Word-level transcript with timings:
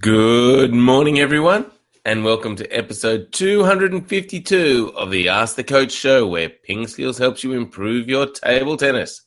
Good 0.00 0.72
morning, 0.72 1.18
everyone, 1.18 1.72
and 2.04 2.24
welcome 2.24 2.54
to 2.54 2.68
episode 2.68 3.32
252 3.32 4.92
of 4.94 5.10
the 5.10 5.28
Ask 5.28 5.56
the 5.56 5.64
Coach 5.64 5.90
show, 5.90 6.24
where 6.24 6.50
Ping 6.50 6.86
Skills 6.86 7.18
helps 7.18 7.42
you 7.42 7.54
improve 7.54 8.08
your 8.08 8.26
table 8.26 8.76
tennis. 8.76 9.22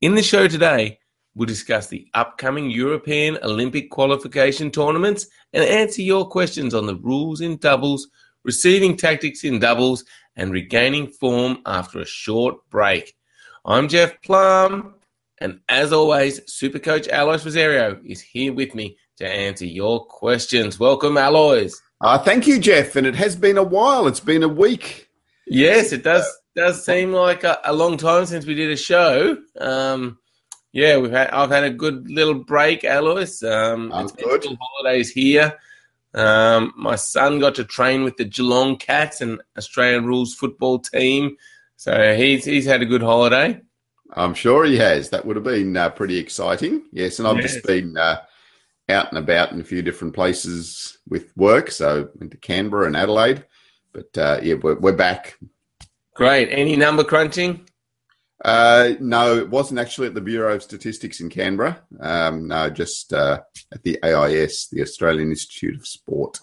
In 0.00 0.16
the 0.16 0.22
show 0.24 0.48
today, 0.48 0.98
we'll 1.36 1.46
discuss 1.46 1.86
the 1.86 2.08
upcoming 2.12 2.72
European 2.72 3.38
Olympic 3.44 3.88
qualification 3.88 4.72
tournaments 4.72 5.28
and 5.52 5.62
answer 5.62 6.02
your 6.02 6.28
questions 6.28 6.74
on 6.74 6.86
the 6.86 6.96
rules 6.96 7.40
in 7.40 7.56
doubles, 7.58 8.08
receiving 8.42 8.96
tactics 8.96 9.44
in 9.44 9.60
doubles, 9.60 10.04
and 10.34 10.50
regaining 10.50 11.06
form 11.06 11.58
after 11.66 12.00
a 12.00 12.04
short 12.04 12.56
break. 12.68 13.14
I'm 13.64 13.86
Jeff 13.86 14.20
Plumb, 14.22 14.96
and 15.38 15.60
as 15.68 15.92
always, 15.92 16.40
Super 16.52 16.80
Coach 16.80 17.06
Alois 17.06 17.44
Rosario 17.44 18.00
is 18.04 18.20
here 18.20 18.52
with 18.52 18.74
me 18.74 18.96
to 19.18 19.28
answer 19.28 19.66
your 19.66 20.04
questions. 20.06 20.78
Welcome, 20.78 21.16
Alois. 21.16 21.70
Uh, 22.00 22.18
thank 22.18 22.46
you, 22.46 22.58
Jeff. 22.58 22.96
And 22.96 23.06
it 23.06 23.14
has 23.16 23.36
been 23.36 23.56
a 23.58 23.62
while. 23.62 24.06
It's 24.06 24.20
been 24.20 24.42
a 24.42 24.48
week. 24.48 25.08
Yes, 25.46 25.92
it 25.92 26.02
does. 26.02 26.26
Does 26.56 26.84
seem 26.84 27.12
like 27.12 27.42
a, 27.44 27.58
a 27.64 27.72
long 27.72 27.96
time 27.96 28.26
since 28.26 28.46
we 28.46 28.54
did 28.54 28.70
a 28.70 28.76
show. 28.76 29.36
Um, 29.60 30.18
yeah, 30.72 30.98
we've 30.98 31.10
had. 31.10 31.30
I've 31.30 31.50
had 31.50 31.64
a 31.64 31.70
good 31.70 32.08
little 32.10 32.34
break, 32.34 32.84
Alois. 32.84 33.42
Um, 33.42 33.90
it's 33.94 34.12
been 34.12 34.28
good. 34.28 34.46
holidays 34.60 35.10
here. 35.10 35.58
Um, 36.14 36.72
my 36.76 36.94
son 36.94 37.40
got 37.40 37.56
to 37.56 37.64
train 37.64 38.04
with 38.04 38.16
the 38.18 38.24
Geelong 38.24 38.76
Cats 38.76 39.20
and 39.20 39.40
Australian 39.58 40.06
rules 40.06 40.32
football 40.34 40.78
team, 40.78 41.36
so 41.76 42.14
he's 42.16 42.44
he's 42.44 42.66
had 42.66 42.82
a 42.82 42.86
good 42.86 43.02
holiday. 43.02 43.60
I'm 44.12 44.34
sure 44.34 44.64
he 44.64 44.76
has. 44.76 45.10
That 45.10 45.26
would 45.26 45.34
have 45.34 45.44
been 45.44 45.76
uh, 45.76 45.90
pretty 45.90 46.18
exciting. 46.18 46.84
Yes. 46.92 47.18
And 47.18 47.26
I've 47.26 47.38
Yes. 47.38 47.54
just 47.54 47.66
been 47.66 47.96
uh, 47.96 48.20
out 48.88 49.08
and 49.08 49.18
about 49.18 49.52
in 49.52 49.60
a 49.60 49.64
few 49.64 49.82
different 49.82 50.14
places 50.14 50.98
with 51.08 51.36
work. 51.36 51.70
So 51.70 52.08
went 52.16 52.32
to 52.32 52.38
Canberra 52.38 52.86
and 52.86 52.96
Adelaide. 52.96 53.44
But 53.92 54.18
uh, 54.18 54.40
yeah, 54.42 54.54
we're, 54.54 54.78
we're 54.78 54.92
back. 54.92 55.38
Great. 56.14 56.48
Any 56.50 56.76
number 56.76 57.04
crunching? 57.04 57.66
Uh, 58.44 58.92
no, 59.00 59.36
it 59.38 59.48
wasn't 59.48 59.80
actually 59.80 60.06
at 60.06 60.14
the 60.14 60.20
Bureau 60.20 60.54
of 60.54 60.62
Statistics 60.62 61.20
in 61.20 61.30
Canberra. 61.30 61.80
Um, 62.00 62.48
no, 62.48 62.68
just 62.68 63.12
uh, 63.12 63.40
at 63.72 63.82
the 63.82 63.98
AIS, 64.02 64.68
the 64.68 64.82
Australian 64.82 65.30
Institute 65.30 65.76
of 65.76 65.86
Sport. 65.86 66.40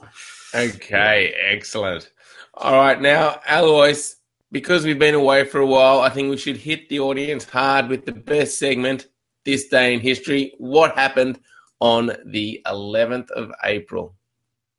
Okay, 0.55 1.33
excellent. 1.45 2.09
All 2.55 2.73
right, 2.73 2.99
now, 2.99 3.39
Alois, 3.47 4.15
because 4.51 4.83
we've 4.83 4.99
been 4.99 5.15
away 5.15 5.45
for 5.45 5.59
a 5.59 5.65
while, 5.65 5.99
I 5.99 6.09
think 6.09 6.29
we 6.29 6.37
should 6.37 6.57
hit 6.57 6.89
the 6.89 6.99
audience 6.99 7.47
hard 7.47 7.87
with 7.87 8.05
the 8.05 8.13
best 8.13 8.57
segment 8.57 9.07
this 9.45 9.67
day 9.67 9.93
in 9.93 9.99
history. 9.99 10.53
What 10.57 10.97
happened 10.97 11.39
on 11.81 12.13
the 12.25 12.61
11th 12.65 13.29
of 13.31 13.51
April? 13.65 14.15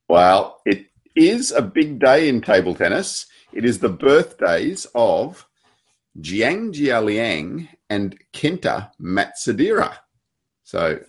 Well, 0.08 0.60
it 0.64 0.86
is 1.14 1.50
a 1.52 1.60
big 1.60 1.98
day 1.98 2.28
in 2.28 2.40
table 2.40 2.74
tennis. 2.74 3.26
It 3.52 3.64
is 3.66 3.78
the 3.80 3.88
birthdays 3.90 4.86
of 4.94 5.46
Jiang 6.20 6.72
Jialiang 6.72 7.68
and 7.90 8.18
Kenta 8.32 8.90
Matsudaira. 9.00 9.96
So, 10.64 11.00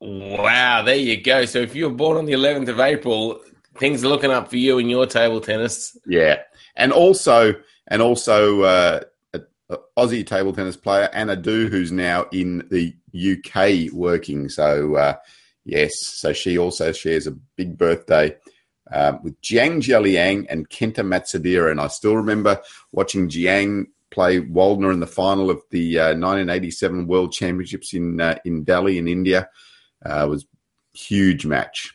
Wow, 0.00 0.82
there 0.82 0.96
you 0.96 1.20
go. 1.22 1.44
So 1.44 1.58
if 1.58 1.74
you 1.74 1.88
were 1.88 1.94
born 1.94 2.16
on 2.16 2.24
the 2.24 2.32
11th 2.32 2.68
of 2.68 2.80
April, 2.80 3.40
things 3.76 4.02
are 4.02 4.08
looking 4.08 4.30
up 4.30 4.48
for 4.48 4.56
you 4.56 4.78
in 4.78 4.88
your 4.88 5.06
table 5.06 5.40
tennis. 5.40 5.96
yeah. 6.06 6.38
And 6.76 6.92
also, 6.92 7.54
and 7.88 8.00
also, 8.00 8.62
uh, 8.62 9.00
Aussie 9.96 10.26
table 10.26 10.52
tennis 10.52 10.76
player, 10.76 11.08
Anna 11.12 11.36
Du, 11.36 11.68
who's 11.68 11.92
now 11.92 12.26
in 12.32 12.66
the 12.70 12.94
UK 13.14 13.92
working. 13.92 14.48
So, 14.48 14.96
uh, 14.96 15.14
yes, 15.64 15.92
so 15.98 16.32
she 16.32 16.58
also 16.58 16.92
shares 16.92 17.26
a 17.26 17.32
big 17.56 17.78
birthday 17.78 18.36
um, 18.92 19.20
with 19.22 19.40
Jiang 19.40 19.80
Jialiang 19.80 20.46
and 20.48 20.68
Kenta 20.68 21.04
Matsudaira. 21.04 21.70
And 21.70 21.80
I 21.80 21.86
still 21.88 22.16
remember 22.16 22.60
watching 22.92 23.28
Jiang 23.28 23.86
play 24.10 24.40
Waldner 24.40 24.92
in 24.92 25.00
the 25.00 25.06
final 25.06 25.50
of 25.50 25.62
the 25.70 25.98
uh, 25.98 26.04
1987 26.08 27.06
World 27.06 27.32
Championships 27.32 27.94
in 27.94 28.20
uh, 28.20 28.38
in 28.44 28.64
Delhi 28.64 28.98
in 28.98 29.06
India. 29.06 29.48
Uh, 30.04 30.26
was 30.28 30.46
huge 30.94 31.46
match. 31.46 31.94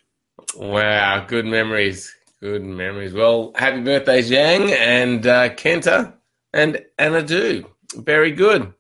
Wow, 0.56 1.26
good 1.28 1.46
memories. 1.46 2.16
Good 2.40 2.64
memories. 2.64 3.14
Well, 3.14 3.52
happy 3.56 3.82
birthday, 3.82 4.22
Jiang 4.22 4.70
and 4.72 5.26
uh, 5.26 5.50
Kenta 5.50 6.14
and 6.56 6.82
i 6.98 7.22
do 7.22 7.66
Very 7.96 8.32
good. 8.32 8.74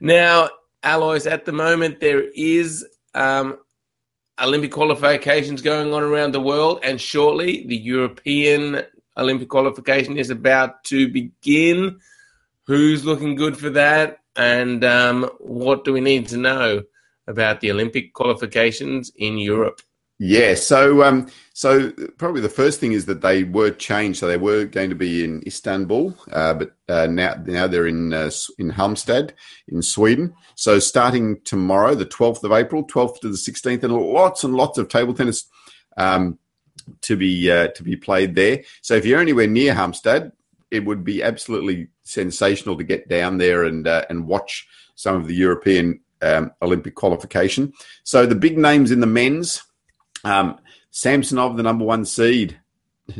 Now, 0.00 0.48
Alois, 0.82 1.26
at 1.26 1.44
the 1.44 1.52
moment, 1.52 2.00
there 2.00 2.22
is 2.34 2.86
um, 3.14 3.58
Olympic 4.40 4.72
qualifications 4.72 5.60
going 5.60 5.92
on 5.92 6.02
around 6.02 6.32
the 6.32 6.40
world, 6.40 6.80
and 6.82 7.00
shortly 7.00 7.66
the 7.66 7.76
European 7.76 8.82
Olympic 9.16 9.48
qualification 9.48 10.16
is 10.16 10.30
about 10.30 10.84
to 10.84 11.08
begin. 11.08 11.98
Who's 12.66 13.04
looking 13.04 13.34
good 13.34 13.56
for 13.56 13.70
that? 13.70 14.20
And 14.36 14.84
um, 14.84 15.28
what 15.38 15.84
do 15.84 15.92
we 15.92 16.00
need 16.00 16.28
to 16.28 16.36
know 16.36 16.84
about 17.26 17.60
the 17.60 17.72
Olympic 17.72 18.14
qualifications 18.14 19.10
in 19.16 19.38
Europe? 19.38 19.80
Yeah, 20.20 20.54
so 20.56 21.04
um, 21.04 21.28
so 21.52 21.92
probably 22.16 22.40
the 22.40 22.48
first 22.48 22.80
thing 22.80 22.90
is 22.90 23.06
that 23.06 23.20
they 23.20 23.44
were 23.44 23.70
changed. 23.70 24.18
So 24.18 24.26
they 24.26 24.36
were 24.36 24.64
going 24.64 24.90
to 24.90 24.96
be 24.96 25.22
in 25.22 25.44
Istanbul, 25.46 26.12
uh, 26.32 26.54
but 26.54 26.74
uh, 26.88 27.06
now 27.06 27.34
now 27.46 27.68
they're 27.68 27.86
in 27.86 28.12
uh, 28.12 28.30
in 28.58 28.72
Halmstad 28.72 29.30
in 29.68 29.80
Sweden. 29.80 30.34
So 30.56 30.80
starting 30.80 31.40
tomorrow, 31.44 31.94
the 31.94 32.04
twelfth 32.04 32.42
of 32.42 32.50
April, 32.50 32.82
twelfth 32.82 33.20
to 33.20 33.28
the 33.28 33.36
sixteenth, 33.36 33.84
and 33.84 33.94
lots 33.94 34.42
and 34.42 34.56
lots 34.56 34.76
of 34.76 34.88
table 34.88 35.14
tennis 35.14 35.48
um, 35.96 36.36
to 37.02 37.16
be 37.16 37.48
uh, 37.48 37.68
to 37.68 37.84
be 37.84 37.94
played 37.94 38.34
there. 38.34 38.64
So 38.82 38.94
if 38.94 39.06
you're 39.06 39.20
anywhere 39.20 39.46
near 39.46 39.72
Halmstad, 39.72 40.32
it 40.72 40.84
would 40.84 41.04
be 41.04 41.22
absolutely 41.22 41.90
sensational 42.02 42.76
to 42.76 42.82
get 42.82 43.08
down 43.08 43.38
there 43.38 43.62
and 43.62 43.86
uh, 43.86 44.04
and 44.10 44.26
watch 44.26 44.66
some 44.96 45.14
of 45.14 45.28
the 45.28 45.34
European 45.36 46.00
um, 46.22 46.50
Olympic 46.60 46.96
qualification. 46.96 47.72
So 48.02 48.26
the 48.26 48.34
big 48.34 48.58
names 48.58 48.90
in 48.90 48.98
the 48.98 49.06
men's. 49.06 49.62
Um, 50.24 50.58
Samsonov, 50.90 51.56
the 51.56 51.62
number 51.62 51.84
one 51.84 52.04
seed. 52.04 52.58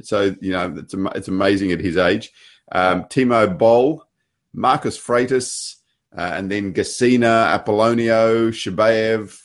So, 0.02 0.34
you 0.40 0.52
know, 0.52 0.74
it's, 0.76 0.94
it's 1.14 1.28
amazing 1.28 1.72
at 1.72 1.80
his 1.80 1.96
age. 1.96 2.30
Um, 2.70 3.04
Timo 3.04 3.56
Boll, 3.56 4.04
Marcos 4.52 4.98
Freitas, 4.98 5.76
uh, 6.16 6.32
and 6.34 6.50
then 6.50 6.74
Gacina, 6.74 7.54
Apolonia, 7.54 8.50
Shabayev, 8.50 9.38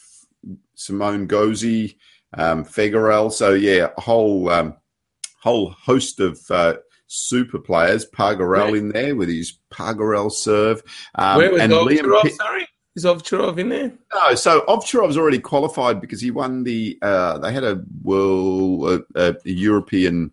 Simon 0.76 1.28
Gauzy, 1.28 1.98
um, 2.38 2.64
Figueroa. 2.64 3.32
So, 3.32 3.54
yeah, 3.54 3.90
a 3.96 4.02
whole, 4.02 4.50
um, 4.50 4.76
whole 5.42 5.70
host 5.72 6.20
of 6.20 6.40
uh, 6.50 6.76
super 7.08 7.60
players. 7.60 8.06
Pär 8.06 8.36
Gerell 8.38 8.72
Where- 8.72 8.76
in 8.76 8.90
there 8.90 9.16
with 9.16 9.30
his 9.30 9.60
Pär 9.72 9.94
Gerell 9.96 10.32
serve. 10.32 10.82
Um, 11.16 11.38
Where 11.38 11.52
was 11.52 11.62
and 11.62 11.72
Liam? 11.72 12.30
Sorry, 12.32 12.68
is 12.96 13.06
Ovcharov 13.06 13.58
in 13.58 13.70
there? 13.70 13.92
no, 14.14 14.36
so 14.36 14.62
Ovcharov's 14.62 15.18
already 15.18 15.40
qualified 15.40 16.00
because 16.00 16.22
he 16.22 16.32
won 16.32 16.64
the. 16.64 16.98
Uh, 17.02 17.40
they 17.40 17.52
had 17.52 17.64
a 17.64 17.84
world, 18.04 19.04
uh, 19.16 19.34
a 19.46 19.50
European 19.50 20.32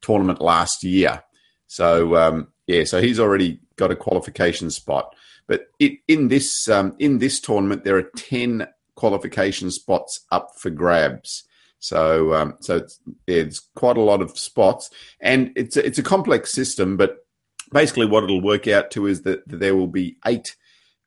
tournament 0.00 0.40
last 0.40 0.82
year. 0.82 1.22
So 1.66 2.16
um, 2.16 2.48
yeah, 2.66 2.84
so 2.84 3.00
he's 3.00 3.20
already 3.20 3.60
got 3.76 3.90
a 3.90 3.96
qualification 3.96 4.70
spot. 4.70 5.14
But 5.46 5.68
it, 5.78 5.98
in 6.08 6.28
this 6.28 6.68
um, 6.68 6.94
in 6.98 7.18
this 7.18 7.40
tournament, 7.40 7.84
there 7.84 7.96
are 7.96 8.10
ten 8.16 8.66
qualification 8.94 9.70
spots 9.70 10.26
up 10.30 10.52
for 10.56 10.70
grabs. 10.70 11.44
So 11.78 12.34
um, 12.34 12.56
so 12.60 12.76
it's, 12.76 13.00
it's 13.26 13.60
quite 13.74 13.96
a 13.96 14.02
lot 14.02 14.22
of 14.22 14.38
spots, 14.38 14.90
and 15.20 15.52
it's 15.56 15.76
a, 15.76 15.84
it's 15.84 15.98
a 15.98 16.02
complex 16.02 16.52
system. 16.52 16.96
But 16.96 17.26
basically, 17.72 18.06
what 18.06 18.24
it'll 18.24 18.42
work 18.42 18.66
out 18.68 18.90
to 18.92 19.06
is 19.06 19.22
that 19.22 19.42
there 19.46 19.76
will 19.76 19.88
be 19.88 20.16
eight 20.26 20.56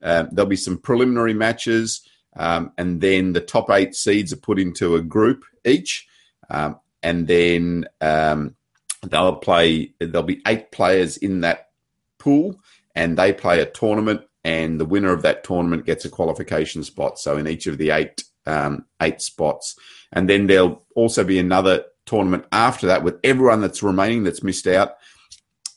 um, 0.03 0.29
there'll 0.31 0.49
be 0.49 0.55
some 0.55 0.77
preliminary 0.77 1.33
matches, 1.33 2.07
um, 2.35 2.71
and 2.77 2.99
then 3.01 3.33
the 3.33 3.41
top 3.41 3.69
eight 3.69 3.95
seeds 3.95 4.33
are 4.33 4.37
put 4.37 4.59
into 4.59 4.95
a 4.95 5.01
group 5.01 5.43
each, 5.65 6.07
um, 6.49 6.79
and 7.01 7.27
then 7.27 7.85
um, 8.01 8.55
they'll 9.03 9.35
play. 9.35 9.93
There'll 9.99 10.23
be 10.23 10.41
eight 10.45 10.71
players 10.71 11.17
in 11.17 11.41
that 11.41 11.69
pool, 12.19 12.59
and 12.95 13.17
they 13.17 13.33
play 13.33 13.61
a 13.61 13.65
tournament, 13.65 14.21
and 14.43 14.79
the 14.79 14.85
winner 14.85 15.13
of 15.13 15.21
that 15.21 15.43
tournament 15.43 15.85
gets 15.85 16.05
a 16.05 16.09
qualification 16.09 16.83
spot. 16.83 17.17
So 17.19 17.37
in 17.37 17.47
each 17.47 17.67
of 17.67 17.77
the 17.77 17.91
eight 17.91 18.23
um, 18.45 18.85
eight 19.01 19.21
spots, 19.21 19.75
and 20.11 20.29
then 20.29 20.47
there'll 20.47 20.85
also 20.95 21.23
be 21.23 21.39
another 21.39 21.85
tournament 22.05 22.45
after 22.51 22.87
that 22.87 23.03
with 23.03 23.19
everyone 23.23 23.61
that's 23.61 23.81
remaining 23.81 24.23
that's 24.23 24.43
missed 24.43 24.67
out 24.67 24.95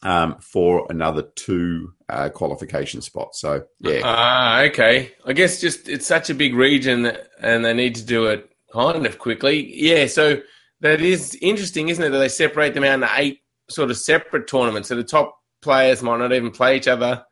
um, 0.02 0.36
for 0.40 0.86
another 0.90 1.22
two 1.34 1.92
uh, 2.08 2.28
qualification 2.28 3.00
spots. 3.00 3.40
So 3.40 3.64
yeah, 3.80 4.00
Ah, 4.04 4.60
okay. 4.62 5.12
I 5.24 5.32
guess 5.32 5.60
just 5.60 5.88
it's 5.88 6.06
such 6.06 6.30
a 6.30 6.34
big 6.34 6.54
region, 6.54 7.10
and 7.40 7.64
they 7.64 7.72
need 7.74 7.94
to 7.96 8.04
do 8.04 8.26
it 8.26 8.48
kind 8.72 9.06
of 9.06 9.18
quickly. 9.18 9.72
Yeah, 9.74 10.06
so 10.06 10.40
that 10.80 11.00
is 11.00 11.36
interesting, 11.40 11.88
isn't 11.88 12.04
it? 12.04 12.10
That 12.10 12.18
they 12.18 12.28
separate 12.28 12.74
them 12.74 12.84
out 12.84 12.94
into 12.94 13.08
eight 13.16 13.40
sort 13.70 13.90
of 13.90 13.96
separate 13.96 14.46
tournaments. 14.46 14.88
So 14.88 14.94
the 14.96 15.02
top 15.04 15.36
players 15.62 16.02
might 16.02 16.18
not 16.18 16.32
even 16.32 16.50
play 16.50 16.76
each 16.76 16.86
other. 16.88 17.24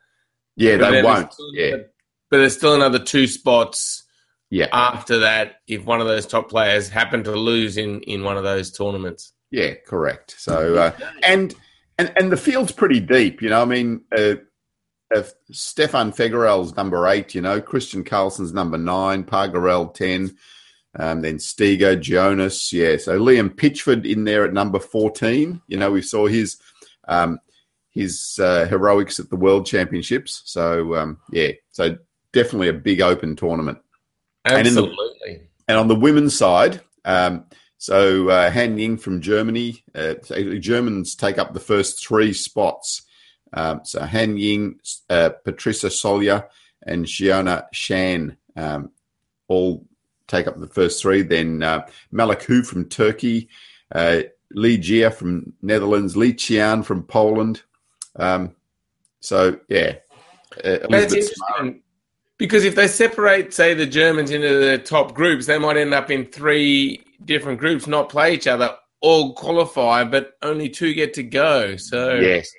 yeah, 0.56 0.76
they 0.76 1.02
won't. 1.02 1.32
still- 1.32 1.54
Yeah, 1.54 1.76
But 2.30 2.38
there's 2.38 2.56
still 2.56 2.74
another 2.74 2.98
two 2.98 3.26
spots 3.26 4.02
Yeah. 4.50 4.68
after 4.72 5.18
that 5.18 5.56
if 5.68 5.84
one 5.84 6.00
of 6.00 6.06
those 6.06 6.26
top 6.26 6.48
players 6.48 6.88
happen 6.88 7.22
to 7.24 7.32
lose 7.32 7.76
in 7.76 8.00
in 8.02 8.24
one 8.24 8.36
of 8.36 8.42
those 8.44 8.72
tournaments. 8.72 9.32
Yeah, 9.50 9.74
correct. 9.86 10.34
So 10.38 10.74
uh, 10.76 10.92
and 11.22 11.54
and 11.98 12.12
and 12.16 12.32
the 12.32 12.36
field's 12.36 12.72
pretty 12.72 13.00
deep. 13.00 13.42
You 13.42 13.50
know, 13.50 13.62
I 13.62 13.64
mean, 13.64 14.02
uh, 14.16 14.34
uh, 15.14 15.22
Stefan 15.50 16.12
Fegerl's 16.12 16.76
number 16.76 17.06
eight. 17.08 17.34
You 17.34 17.40
know, 17.40 17.60
Kristian 17.60 18.04
Karlsson's 18.04 18.52
number 18.52 18.78
nine, 18.78 19.24
Pär 19.24 19.52
Gerell 19.52 19.92
ten, 19.92 20.36
um, 20.98 21.22
then 21.22 21.36
Stiga, 21.36 22.00
Jonas. 22.00 22.72
Yeah, 22.72 22.96
so 22.96 23.18
Liam 23.18 23.50
Pitchford 23.50 24.10
in 24.10 24.24
there 24.24 24.44
at 24.44 24.52
number 24.52 24.78
fourteen. 24.78 25.60
You 25.68 25.76
know, 25.78 25.90
we 25.90 26.02
saw 26.02 26.26
his 26.26 26.58
um, 27.06 27.38
his 27.90 28.38
uh, 28.40 28.66
heroics 28.66 29.20
at 29.20 29.30
the 29.30 29.36
World 29.36 29.66
Championships. 29.66 30.42
So 30.44 30.96
um, 30.96 31.18
yeah, 31.30 31.52
so 31.70 31.96
definitely 32.32 32.68
a 32.68 32.74
big 32.74 33.00
open 33.00 33.36
tournament. 33.36 33.78
And 34.44 34.66
the- 34.66 34.70
Absolutely. 34.70 35.48
And 35.66 35.78
on 35.78 35.88
the 35.88 35.94
women's 35.94 36.36
side, 36.36 36.82
um, 37.06 37.46
so 37.78 38.28
uh, 38.28 38.50
Han 38.50 38.78
Ying 38.78 38.96
from 38.96 39.20
Germany, 39.20 39.84
uh, 39.94 40.14
Germans 40.58 41.14
take 41.14 41.38
up 41.38 41.52
the 41.52 41.60
first 41.60 42.06
three 42.06 42.32
spots. 42.32 43.02
Um, 43.52 43.80
so 43.84 44.04
Han 44.04 44.36
Ying, 44.36 44.80
uh, 45.10 45.30
Petrissa 45.44 45.90
Solja, 45.90 46.46
and 46.86 47.06
Xiaona 47.06 47.66
Shan 47.72 48.36
um, 48.56 48.90
all 49.48 49.86
take 50.26 50.46
up 50.46 50.58
the 50.58 50.66
first 50.66 51.02
three. 51.02 51.22
Then 51.22 51.62
uh, 51.62 51.86
Melek 52.10 52.42
Hu 52.42 52.62
from 52.62 52.88
Turkey, 52.88 53.48
uh, 53.92 54.22
Li 54.52 54.78
Jia 54.78 55.12
from 55.12 55.52
Netherlands, 55.62 56.16
Li 56.16 56.32
Qian 56.32 56.84
from 56.84 57.02
Poland. 57.02 57.62
Um, 58.16 58.54
so 59.20 59.58
yeah, 59.68 59.96
uh, 60.58 60.78
That's 60.78 60.84
Elizabeth 60.84 61.32
Smart- 61.34 61.60
interesting 61.60 61.80
because 62.36 62.64
if 62.64 62.74
they 62.74 62.88
separate, 62.88 63.54
say, 63.54 63.74
the 63.74 63.86
Germans 63.86 64.30
into 64.30 64.48
the 64.48 64.78
top 64.78 65.14
groups, 65.14 65.46
they 65.46 65.58
might 65.58 65.76
end 65.76 65.94
up 65.94 66.10
in 66.10 66.26
three 66.26 67.04
different 67.24 67.60
groups, 67.60 67.86
not 67.86 68.08
play 68.08 68.34
each 68.34 68.46
other, 68.46 68.74
all 69.00 69.34
qualify, 69.34 70.04
but 70.04 70.34
only 70.42 70.68
two 70.68 70.94
get 70.94 71.14
to 71.14 71.22
go. 71.22 71.76
So 71.76 72.14
Yes. 72.14 72.50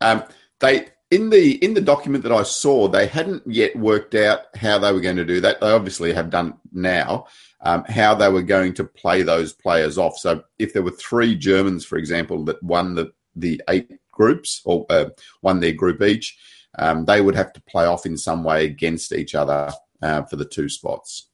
Um, 0.00 0.24
they 0.60 0.88
in 1.10 1.30
the 1.30 1.62
in 1.64 1.74
the 1.74 1.80
document 1.80 2.24
that 2.24 2.32
I 2.32 2.42
saw, 2.42 2.88
they 2.88 3.06
hadn't 3.06 3.42
yet 3.46 3.76
worked 3.76 4.14
out 4.14 4.40
how 4.56 4.78
they 4.78 4.92
were 4.92 5.00
going 5.00 5.16
to 5.16 5.24
do 5.24 5.40
that. 5.40 5.60
They 5.60 5.70
obviously 5.70 6.12
have 6.12 6.30
done 6.30 6.54
now. 6.72 7.26
Um, 7.60 7.84
how 7.88 8.14
they 8.14 8.28
were 8.28 8.42
going 8.42 8.74
to 8.74 8.84
play 8.84 9.22
those 9.22 9.54
players 9.54 9.96
off. 9.96 10.18
So 10.18 10.44
if 10.58 10.74
there 10.74 10.82
were 10.82 10.90
three 10.90 11.34
Germans, 11.34 11.86
for 11.86 11.96
example, 11.96 12.44
that 12.44 12.62
won 12.62 12.94
the 12.94 13.12
the 13.36 13.62
eight 13.70 13.90
groups 14.12 14.60
or 14.64 14.84
uh, 14.90 15.10
won 15.40 15.60
their 15.60 15.72
group 15.72 16.02
each, 16.02 16.36
um, 16.78 17.04
they 17.06 17.20
would 17.20 17.34
have 17.34 17.52
to 17.54 17.62
play 17.62 17.86
off 17.86 18.04
in 18.04 18.18
some 18.18 18.44
way 18.44 18.66
against 18.66 19.12
each 19.12 19.34
other 19.34 19.72
uh, 20.02 20.22
for 20.24 20.36
the 20.36 20.44
two 20.44 20.68
spots. 20.68 21.28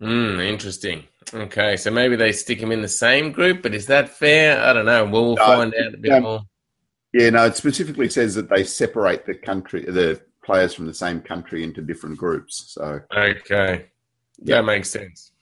Hmm, 0.00 0.40
interesting. 0.40 1.04
Okay, 1.34 1.76
so 1.76 1.90
maybe 1.90 2.16
they 2.16 2.32
stick 2.32 2.60
them 2.60 2.72
in 2.72 2.82
the 2.82 2.88
same 2.88 3.32
group, 3.32 3.62
but 3.62 3.74
is 3.74 3.86
that 3.86 4.08
fair? 4.08 4.62
I 4.62 4.72
don't 4.72 4.86
know. 4.86 5.04
We'll 5.04 5.34
No, 5.34 5.44
find 5.44 5.74
out 5.74 5.94
a 5.94 5.96
bit 5.96 6.12
um, 6.12 6.22
more. 6.22 6.40
Yeah, 7.12 7.30
no, 7.30 7.46
it 7.46 7.56
specifically 7.56 8.08
says 8.08 8.34
that 8.34 8.48
they 8.48 8.62
separate 8.62 9.26
the 9.26 9.34
country, 9.34 9.84
the 9.84 10.20
players 10.44 10.74
from 10.74 10.86
the 10.86 10.94
same 10.94 11.20
country 11.20 11.64
into 11.64 11.82
different 11.82 12.16
groups. 12.16 12.66
So 12.68 13.00
Okay. 13.16 13.86
Yeah. 14.38 14.56
That 14.56 14.64
makes 14.64 14.90
sense. 14.90 15.32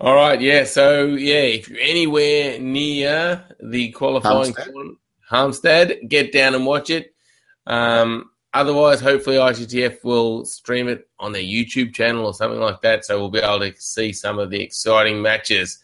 All 0.00 0.14
right, 0.14 0.40
yeah. 0.40 0.64
So 0.64 1.04
yeah, 1.04 1.42
if 1.42 1.68
you're 1.68 1.78
anywhere 1.80 2.58
near 2.58 3.44
the 3.62 3.92
qualifying 3.92 4.52
tournament, 4.52 4.98
Halmstad, 5.30 6.08
get 6.08 6.32
down 6.32 6.54
and 6.54 6.66
watch 6.66 6.90
it. 6.90 7.14
Um, 7.66 8.30
otherwise, 8.54 9.00
hopefully 9.00 9.36
ITTF 9.36 10.04
will 10.04 10.44
stream 10.44 10.88
it 10.88 11.08
on 11.18 11.32
their 11.32 11.42
YouTube 11.42 11.94
channel 11.94 12.26
or 12.26 12.34
something 12.34 12.60
like 12.60 12.80
that, 12.82 13.04
so 13.04 13.18
we'll 13.18 13.30
be 13.30 13.38
able 13.38 13.60
to 13.60 13.74
see 13.80 14.12
some 14.12 14.38
of 14.38 14.50
the 14.50 14.60
exciting 14.60 15.20
matches. 15.22 15.82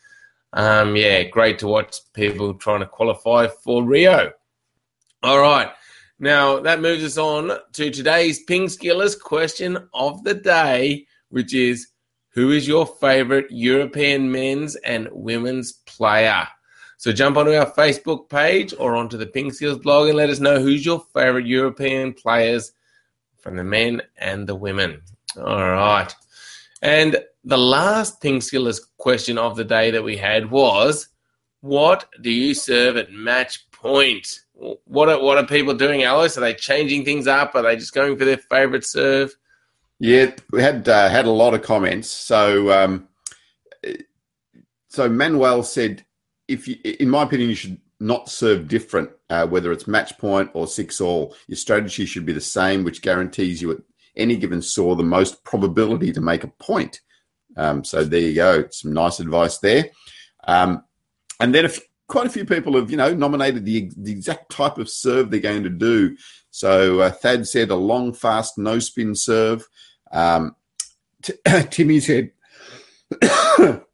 Um, 0.52 0.96
yeah, 0.96 1.24
great 1.24 1.58
to 1.60 1.68
watch 1.68 1.96
people 2.14 2.54
trying 2.54 2.80
to 2.80 2.86
qualify 2.86 3.48
for 3.48 3.84
Rio. 3.84 4.32
All 5.22 5.40
right. 5.40 5.70
Now 6.20 6.58
that 6.60 6.80
moves 6.80 7.04
us 7.04 7.18
on 7.18 7.58
to 7.74 7.90
today's 7.90 8.42
Ping 8.42 8.66
Skillers 8.66 9.18
question 9.18 9.78
of 9.94 10.24
the 10.24 10.34
day, 10.34 11.06
which 11.28 11.54
is 11.54 11.88
who 12.30 12.50
is 12.50 12.66
your 12.66 12.86
favorite 12.86 13.46
European 13.50 14.30
men's 14.30 14.74
and 14.76 15.08
women's 15.12 15.72
player? 15.86 16.46
So 16.98 17.12
jump 17.12 17.36
onto 17.36 17.54
our 17.54 17.70
Facebook 17.72 18.28
page 18.28 18.74
or 18.76 18.96
onto 18.96 19.16
the 19.16 19.26
Ping 19.26 19.52
Skills 19.52 19.78
blog 19.78 20.08
and 20.08 20.16
let 20.16 20.30
us 20.30 20.40
know 20.40 20.60
who's 20.60 20.84
your 20.84 21.00
favorite 21.14 21.46
European 21.46 22.12
players 22.12 22.72
from 23.38 23.56
the 23.56 23.62
men 23.62 24.02
and 24.18 24.48
the 24.48 24.56
women. 24.56 25.00
All 25.36 25.70
right. 25.70 26.12
And 26.82 27.24
the 27.44 27.56
last 27.56 28.20
Ping 28.20 28.40
Skillers 28.40 28.80
question 28.96 29.38
of 29.38 29.56
the 29.56 29.62
day 29.64 29.92
that 29.92 30.02
we 30.02 30.16
had 30.16 30.50
was 30.50 31.08
what 31.60 32.08
do 32.20 32.30
you 32.30 32.52
serve 32.52 32.96
at 32.96 33.12
match 33.12 33.70
point? 33.70 34.40
What 34.54 35.08
are, 35.08 35.22
what 35.22 35.38
are 35.38 35.46
people 35.46 35.74
doing, 35.74 36.02
Alice? 36.02 36.36
Are 36.36 36.40
they 36.40 36.54
changing 36.54 37.04
things 37.04 37.28
up? 37.28 37.54
Are 37.54 37.62
they 37.62 37.76
just 37.76 37.94
going 37.94 38.18
for 38.18 38.24
their 38.24 38.38
favorite 38.38 38.84
serve? 38.84 39.36
Yeah, 40.00 40.32
we 40.50 40.62
had 40.62 40.88
uh, 40.88 41.08
had 41.08 41.26
a 41.26 41.30
lot 41.30 41.54
of 41.54 41.62
comments. 41.62 42.08
So, 42.08 42.70
um, 42.70 43.08
so 44.88 45.08
Manuel 45.08 45.62
said, 45.62 46.04
if 46.48 46.66
you, 46.66 46.76
in 46.84 47.10
my 47.10 47.22
opinion, 47.22 47.50
you 47.50 47.54
should 47.54 47.78
not 48.00 48.28
serve 48.28 48.68
different, 48.68 49.10
uh, 49.28 49.46
whether 49.46 49.72
it's 49.72 49.86
match 49.86 50.16
point 50.18 50.50
or 50.54 50.66
six 50.66 51.00
all. 51.00 51.34
Your 51.46 51.56
strategy 51.56 52.06
should 52.06 52.26
be 52.26 52.32
the 52.32 52.40
same, 52.40 52.84
which 52.84 53.02
guarantees 53.02 53.60
you 53.60 53.72
at 53.72 53.78
any 54.16 54.36
given 54.36 54.62
saw 54.62 54.94
the 54.94 55.02
most 55.02 55.44
probability 55.44 56.12
to 56.12 56.20
make 56.20 56.44
a 56.44 56.48
point. 56.48 57.00
Um, 57.56 57.84
so 57.84 58.04
there 58.04 58.20
you 58.20 58.34
go. 58.34 58.66
Some 58.70 58.92
nice 58.92 59.20
advice 59.20 59.58
there. 59.58 59.90
Um, 60.46 60.84
and 61.40 61.54
then 61.54 61.64
if 61.64 61.80
quite 62.08 62.26
a 62.26 62.30
few 62.30 62.44
people 62.44 62.74
have, 62.76 62.90
you 62.90 62.96
know, 62.96 63.14
nominated 63.14 63.64
the, 63.64 63.90
the 63.96 64.12
exact 64.12 64.50
type 64.50 64.78
of 64.78 64.88
serve 64.88 65.30
they're 65.30 65.40
going 65.40 65.64
to 65.64 65.70
do. 65.70 66.16
So 66.50 67.00
uh, 67.00 67.10
Thad 67.10 67.46
said 67.46 67.70
a 67.70 67.76
long, 67.76 68.12
fast, 68.12 68.58
no 68.58 68.78
spin 68.78 69.14
serve. 69.14 69.66
Um, 70.10 70.56
T- 71.22 71.34
Timmy 71.70 72.00
said 72.00 72.32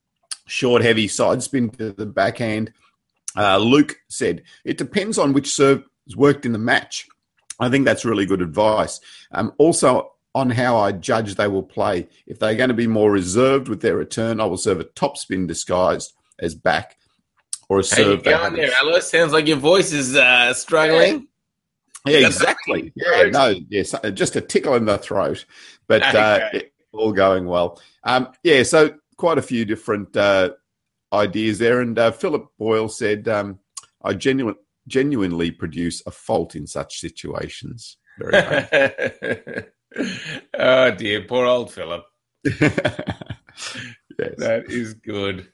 short, 0.47 0.83
heavy 0.83 1.09
side 1.09 1.43
spin 1.43 1.71
to 1.71 1.93
the 1.93 2.07
backhand. 2.07 2.73
Uh, 3.37 3.59
Luke 3.59 3.97
said 4.09 4.43
it 4.65 4.79
depends 4.79 5.19
on 5.19 5.33
which 5.33 5.51
serve 5.53 5.83
has 6.07 6.17
worked 6.17 6.47
in 6.47 6.53
the 6.53 6.59
match. 6.59 7.07
I 7.61 7.69
think 7.69 7.85
that's 7.85 8.05
really 8.05 8.27
good 8.27 8.43
advice. 8.43 9.01
Um, 9.33 9.53
also, 9.59 10.11
on 10.35 10.51
how 10.51 10.77
I 10.77 10.91
judge 10.93 11.37
they 11.37 11.47
will 11.47 11.63
play. 11.63 12.09
If 12.27 12.41
they're 12.41 12.57
going 12.57 12.69
to 12.69 12.75
be 12.75 12.89
more 12.89 13.11
reserved 13.13 13.69
with 13.69 13.81
their 13.81 13.97
return, 13.97 14.41
I 14.41 14.45
will 14.47 14.57
serve 14.57 14.81
a 14.81 14.85
top 14.85 15.17
spin 15.17 15.47
disguised 15.47 16.13
as 16.41 16.57
back 16.57 16.97
or 17.69 17.79
a 17.79 17.83
How 17.83 17.99
you 17.99 18.05
serve. 18.05 18.25
that 18.25 18.41
going 18.41 18.55
there, 18.55 18.73
Alice? 18.77 19.09
Sounds 19.09 19.33
like 19.33 19.47
your 19.47 19.57
voice 19.59 19.93
is 19.93 20.17
uh, 20.17 20.53
struggling. 20.53 21.29
Yeah, 22.05 22.21
That's 22.23 22.37
exactly. 22.37 22.93
Yeah, 22.97 23.31
no, 23.31 23.55
yes, 23.71 23.95
just 24.13 24.37
a 24.37 24.41
tickle 24.41 24.75
in 24.75 24.85
the 24.85 24.99
throat, 24.99 25.45
but 25.87 26.03
uh, 26.03 26.41
Okay. 26.53 26.71
all 26.93 27.13
going 27.13 27.47
well. 27.47 27.81
Um, 28.03 28.29
yeah, 28.43 28.63
so 28.65 28.95
quite 29.25 29.39
a 29.39 29.43
few 29.43 29.65
different 29.65 30.15
uh, 30.19 30.51
ideas 31.11 31.59
there. 31.59 31.81
And 31.81 31.99
uh, 31.99 32.11
Philip 32.11 32.47
Boyle 32.59 32.91
said, 32.91 33.27
um, 33.27 33.59
"I 34.03 34.13
genuine, 34.13 34.57
genuinely 34.87 35.51
produce 35.51 36.03
a 36.07 36.11
fault 36.11 36.55
in 36.55 36.67
such 36.67 37.01
situations." 37.01 37.97
Oh 40.59 40.91
dear, 40.91 41.23
poor 41.23 41.47
old 41.47 41.73
Philip. 41.73 42.03
yes. 42.45 42.81
That 44.19 44.65
is 44.69 44.95
good. 44.95 45.47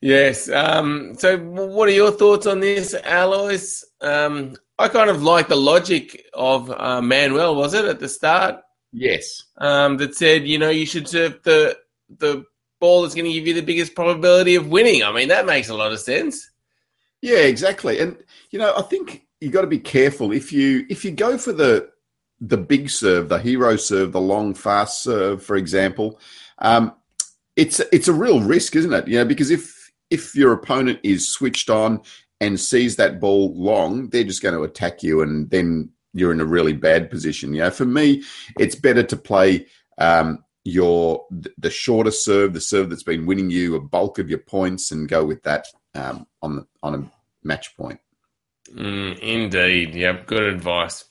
Yes. 0.00 0.50
Um, 0.50 1.14
so, 1.16 1.38
what 1.38 1.88
are 1.88 1.92
your 1.92 2.10
thoughts 2.10 2.48
on 2.48 2.58
this, 2.58 2.96
Alois? 3.04 3.84
Um, 4.00 4.56
I 4.76 4.88
kind 4.88 5.08
of 5.08 5.22
like 5.22 5.46
the 5.46 5.54
logic 5.54 6.26
of 6.34 6.68
uh, 6.68 7.00
Manuel, 7.00 7.54
was 7.54 7.74
it 7.74 7.84
at 7.84 8.00
the 8.00 8.08
start? 8.08 8.56
yes. 8.92 9.40
Um, 9.58 9.98
that 9.98 10.16
said, 10.16 10.48
you 10.48 10.58
know, 10.58 10.70
you 10.70 10.84
should 10.84 11.06
serve 11.06 11.40
the 11.44 11.78
the 12.08 12.44
ball 12.80 13.02
that's 13.02 13.14
going 13.14 13.26
to 13.26 13.32
give 13.32 13.46
you 13.46 13.54
the 13.54 13.62
biggest 13.62 13.94
probability 13.94 14.54
of 14.54 14.68
winning. 14.68 15.02
I 15.02 15.12
mean, 15.12 15.28
that 15.28 15.46
makes 15.46 15.68
a 15.68 15.74
lot 15.74 15.92
of 15.92 16.00
sense. 16.00 16.50
Yeah, 17.22 17.38
exactly. 17.38 17.98
And 17.98 18.16
you 18.50 18.58
know, 18.58 18.74
I 18.76 18.82
think 18.82 19.26
you 19.40 19.50
got 19.50 19.62
to 19.62 19.66
be 19.66 19.78
careful 19.78 20.32
if 20.32 20.52
you 20.52 20.86
if 20.88 21.04
you 21.04 21.10
go 21.10 21.38
for 21.38 21.52
the 21.52 21.90
the 22.40 22.56
big 22.56 22.90
serve, 22.90 23.28
the 23.28 23.38
hero 23.38 23.76
serve, 23.76 24.12
the 24.12 24.20
long 24.20 24.54
fast 24.54 25.02
serve, 25.02 25.42
for 25.42 25.56
example. 25.56 26.20
Um, 26.58 26.92
it's 27.56 27.80
it's 27.92 28.08
a 28.08 28.12
real 28.12 28.40
risk, 28.40 28.76
isn't 28.76 28.92
it? 28.92 29.08
You 29.08 29.18
know, 29.18 29.24
because 29.24 29.50
if 29.50 29.90
if 30.10 30.34
your 30.34 30.52
opponent 30.52 31.00
is 31.02 31.32
switched 31.32 31.70
on 31.70 32.02
and 32.40 32.60
sees 32.60 32.96
that 32.96 33.18
ball 33.18 33.54
long, 33.54 34.10
they're 34.10 34.24
just 34.24 34.42
going 34.42 34.54
to 34.54 34.62
attack 34.62 35.02
you, 35.02 35.22
and 35.22 35.50
then 35.50 35.90
you're 36.12 36.32
in 36.32 36.40
a 36.40 36.46
really 36.46 36.74
bad 36.74 37.10
position. 37.10 37.54
You 37.54 37.62
know, 37.62 37.70
for 37.70 37.86
me, 37.86 38.22
it's 38.58 38.74
better 38.74 39.02
to 39.02 39.16
play 39.16 39.66
um, 39.98 40.44
your 40.66 41.24
the 41.30 41.70
shorter 41.70 42.10
serve, 42.10 42.52
the 42.52 42.60
serve 42.60 42.90
that's 42.90 43.02
been 43.02 43.26
winning 43.26 43.50
you 43.50 43.76
a 43.76 43.80
bulk 43.80 44.18
of 44.18 44.28
your 44.28 44.40
points, 44.40 44.90
and 44.90 45.08
go 45.08 45.24
with 45.24 45.42
that 45.44 45.66
um, 45.94 46.26
on 46.42 46.56
the 46.56 46.66
on 46.82 46.94
a 46.94 47.10
match 47.42 47.76
point. 47.76 48.00
Mm, 48.74 49.18
indeed. 49.20 49.94
Yep. 49.94 50.26
Good 50.26 50.42
advice. 50.42 51.04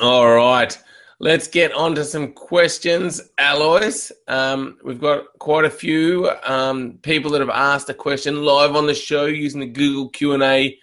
All 0.00 0.34
right. 0.34 0.76
let's 1.22 1.46
get 1.46 1.72
on 1.72 1.94
to 1.94 2.04
some 2.04 2.32
questions, 2.32 3.22
Alois. 3.38 4.10
Um, 4.26 4.76
we've 4.84 5.00
got 5.00 5.26
quite 5.38 5.64
a 5.64 5.70
few 5.70 6.28
um, 6.44 6.98
people 7.02 7.30
that 7.30 7.40
have 7.40 7.48
asked 7.48 7.88
a 7.88 7.94
question 7.94 8.44
live 8.44 8.74
on 8.74 8.86
the 8.86 8.94
show 8.94 9.26
using 9.26 9.60
the 9.60 9.66
Google 9.66 10.08
Q 10.10 10.32
and 10.32 10.42
A 10.42 10.78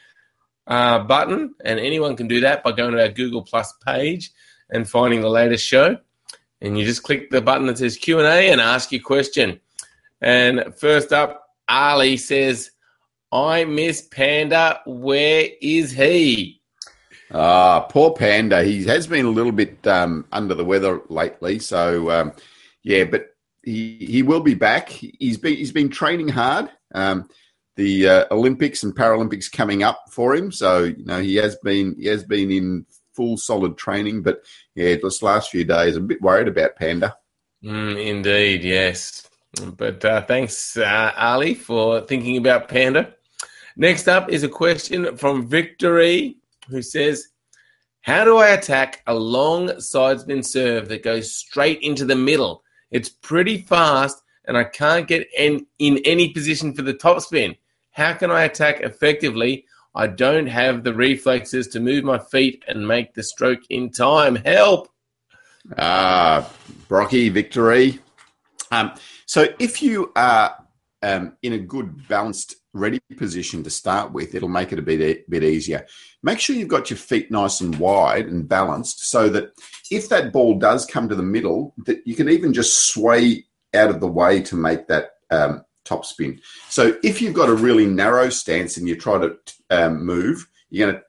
uh, 0.65 0.99
button, 0.99 1.53
and 1.63 1.79
anyone 1.79 2.15
can 2.15 2.27
do 2.27 2.39
that 2.39 2.63
by 2.63 2.71
going 2.71 2.93
to 2.93 3.01
our 3.01 3.09
Google 3.09 3.43
Plus 3.43 3.73
page 3.85 4.31
and 4.69 4.89
finding 4.89 5.21
the 5.21 5.29
latest 5.29 5.65
show. 5.65 5.97
And 6.61 6.77
you 6.77 6.85
just 6.85 7.03
click 7.03 7.29
the 7.29 7.41
button 7.41 7.67
that 7.67 7.77
says 7.77 7.97
Q 7.97 8.19
and 8.19 8.27
A 8.27 8.51
and 8.51 8.59
ask 8.59 8.91
your 8.91 9.01
question. 9.01 9.59
And 10.21 10.73
first 10.77 11.13
up, 11.13 11.45
Ali 11.67 12.17
says, 12.17 12.71
"I 13.31 13.65
miss 13.65 14.01
Panda. 14.01 14.81
Where 14.85 15.47
is 15.61 15.91
he?" 15.91 16.59
Ah, 17.31 17.81
poor 17.81 18.13
Panda. 18.13 18.63
He 18.63 18.83
has 18.85 19.07
been 19.07 19.25
a 19.25 19.29
little 19.29 19.51
bit 19.51 19.85
um, 19.87 20.25
under 20.31 20.55
the 20.55 20.65
weather 20.65 21.01
lately. 21.09 21.59
So, 21.59 22.09
um, 22.09 22.33
yeah, 22.83 23.03
but 23.03 23.27
he 23.63 23.97
he 23.97 24.23
will 24.23 24.41
be 24.41 24.55
back. 24.55 24.89
He's 24.89 25.37
been 25.37 25.55
he's 25.55 25.71
been 25.71 25.89
training 25.89 26.29
hard. 26.29 26.69
Um, 26.93 27.29
the 27.75 28.09
uh, 28.09 28.25
Olympics 28.31 28.83
and 28.83 28.95
Paralympics 28.95 29.51
coming 29.51 29.83
up 29.83 30.03
for 30.11 30.35
him, 30.35 30.51
so 30.51 30.83
you 30.83 31.05
know 31.05 31.21
he 31.21 31.35
has 31.35 31.55
been 31.63 31.95
he 31.99 32.07
has 32.07 32.23
been 32.23 32.51
in 32.51 32.85
full 33.19 33.35
solid 33.35 33.77
training. 33.77 34.21
But 34.21 34.45
yeah, 34.75 34.95
this 35.03 35.21
last 35.21 35.49
few 35.49 35.65
days, 35.65 35.97
I'm 35.97 36.05
a 36.05 36.07
bit 36.07 36.21
worried 36.21 36.47
about 36.47 36.77
Panda. 36.77 37.17
Mm, 37.61 38.01
indeed, 38.01 38.63
yes. 38.63 39.27
But 39.75 40.05
uh, 40.05 40.21
thanks, 40.21 40.77
uh, 40.77 41.11
Ali, 41.17 41.53
for 41.53 41.99
thinking 41.99 42.37
about 42.37 42.69
Panda. 42.69 43.13
Next 43.75 44.07
up 44.07 44.29
is 44.29 44.43
a 44.43 44.49
question 44.49 45.17
from 45.17 45.47
Victory 45.49 46.37
who 46.69 46.81
says, 46.81 47.27
How 48.01 48.23
do 48.23 48.37
I 48.37 48.49
attack 48.49 49.03
a 49.05 49.13
long 49.13 49.67
sidespin 49.67 50.45
serve 50.45 50.87
that 50.87 51.03
goes 51.03 51.35
straight 51.35 51.81
into 51.81 52.05
the 52.05 52.15
middle? 52.15 52.63
It's 52.89 53.09
pretty 53.09 53.63
fast 53.63 54.23
and 54.45 54.57
I 54.57 54.63
can't 54.63 55.09
get 55.09 55.27
in, 55.37 55.65
in 55.77 55.99
any 56.05 56.29
position 56.29 56.73
for 56.73 56.83
the 56.83 56.93
topspin. 56.93 57.57
How 57.91 58.13
can 58.13 58.31
I 58.31 58.43
attack 58.43 58.79
effectively? 58.79 59.65
I 59.95 60.07
don't 60.07 60.47
have 60.47 60.83
the 60.83 60.93
reflexes 60.93 61.67
to 61.69 61.79
move 61.79 62.03
my 62.03 62.19
feet 62.19 62.63
and 62.67 62.87
make 62.87 63.13
the 63.13 63.23
stroke 63.23 63.61
in 63.69 63.91
time. 63.91 64.35
Help! 64.35 64.89
Ah, 65.77 66.37
uh, 66.37 66.49
Brocky, 66.87 67.29
victory. 67.29 67.99
Um, 68.71 68.93
so 69.25 69.47
if 69.59 69.81
you 69.81 70.11
are 70.15 70.55
um, 71.01 71.35
in 71.41 71.53
a 71.53 71.59
good 71.59 72.07
balanced 72.07 72.55
ready 72.73 72.99
position 73.17 73.63
to 73.63 73.69
start 73.69 74.11
with, 74.11 74.35
it'll 74.35 74.49
make 74.49 74.71
it 74.71 74.79
a 74.79 74.83
bit, 74.83 75.01
a 75.01 75.23
bit 75.29 75.43
easier. 75.43 75.85
Make 76.21 76.39
sure 76.39 76.55
you've 76.55 76.67
got 76.67 76.89
your 76.89 76.97
feet 76.97 77.31
nice 77.31 77.61
and 77.61 77.75
wide 77.77 78.27
and 78.27 78.47
balanced 78.47 79.09
so 79.09 79.29
that 79.29 79.51
if 79.91 80.09
that 80.09 80.31
ball 80.31 80.57
does 80.59 80.85
come 80.85 81.09
to 81.09 81.15
the 81.15 81.23
middle, 81.23 81.73
that 81.85 82.05
you 82.05 82.15
can 82.15 82.29
even 82.29 82.53
just 82.53 82.91
sway 82.91 83.45
out 83.73 83.89
of 83.89 83.99
the 83.99 84.07
way 84.07 84.41
to 84.43 84.55
make 84.55 84.87
that 84.87 85.11
um, 85.31 85.63
top 85.89 86.05
spin. 86.05 86.39
So 86.69 86.97
if 87.03 87.21
you've 87.21 87.33
got 87.33 87.49
a 87.49 87.53
really 87.53 87.87
narrow 87.87 88.29
stance 88.29 88.77
and 88.77 88.87
you 88.87 88.95
try 88.95 89.17
to 89.19 89.37
um, 89.71 90.05
move, 90.05 90.47
you're 90.69 90.87
going 90.87 90.97
to 90.97 91.03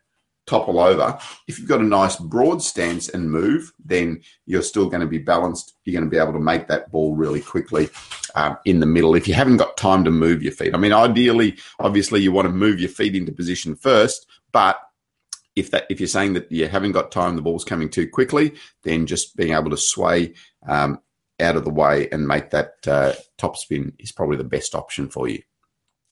topple 0.46 0.80
over. 0.80 1.18
If 1.46 1.58
you've 1.58 1.68
got 1.68 1.80
a 1.80 1.84
nice 1.84 2.16
broad 2.16 2.60
stance 2.62 3.08
and 3.08 3.30
move, 3.30 3.72
then 3.84 4.22
you're 4.46 4.62
still 4.62 4.88
going 4.88 5.02
to 5.02 5.06
be 5.06 5.18
balanced. 5.18 5.74
You're 5.84 6.00
going 6.00 6.10
to 6.10 6.10
be 6.10 6.20
able 6.20 6.32
to 6.32 6.40
make 6.40 6.66
that 6.68 6.90
ball 6.90 7.14
really 7.14 7.40
quickly 7.40 7.88
um, 8.34 8.56
in 8.64 8.80
the 8.80 8.86
middle. 8.86 9.14
If 9.14 9.28
you 9.28 9.34
haven't 9.34 9.58
got 9.58 9.76
time 9.76 10.02
to 10.04 10.10
move 10.10 10.42
your 10.42 10.52
feet, 10.52 10.74
I 10.74 10.78
mean, 10.78 10.92
ideally, 10.92 11.58
obviously, 11.78 12.20
you 12.20 12.32
want 12.32 12.46
to 12.46 12.52
move 12.52 12.80
your 12.80 12.88
feet 12.88 13.14
into 13.14 13.32
position 13.32 13.76
first, 13.76 14.26
but 14.50 14.80
if 15.56 15.70
that 15.72 15.84
if 15.90 16.00
you're 16.00 16.06
saying 16.06 16.34
that 16.34 16.50
you 16.50 16.66
haven't 16.68 16.92
got 16.92 17.12
time, 17.12 17.36
the 17.36 17.42
ball's 17.42 17.64
coming 17.64 17.90
too 17.90 18.08
quickly, 18.08 18.54
then 18.82 19.06
just 19.06 19.36
being 19.36 19.52
able 19.52 19.70
to 19.70 19.76
sway 19.76 20.34
um, 20.66 21.00
out 21.40 21.56
of 21.56 21.64
the 21.64 21.70
way 21.70 22.08
and 22.10 22.26
make 22.26 22.50
that 22.50 22.74
uh, 22.86 23.12
top 23.38 23.56
spin 23.56 23.92
is 23.98 24.12
probably 24.12 24.36
the 24.36 24.44
best 24.44 24.74
option 24.74 25.08
for 25.08 25.28
you. 25.28 25.42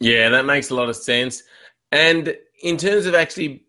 Yeah, 0.00 0.28
that 0.30 0.44
makes 0.44 0.70
a 0.70 0.75
lot 0.75 0.88
of 0.88 0.97
sense. 0.97 1.42
And 1.90 2.37
in 2.62 2.76
terms 2.76 3.06
of 3.06 3.14
actually 3.14 3.66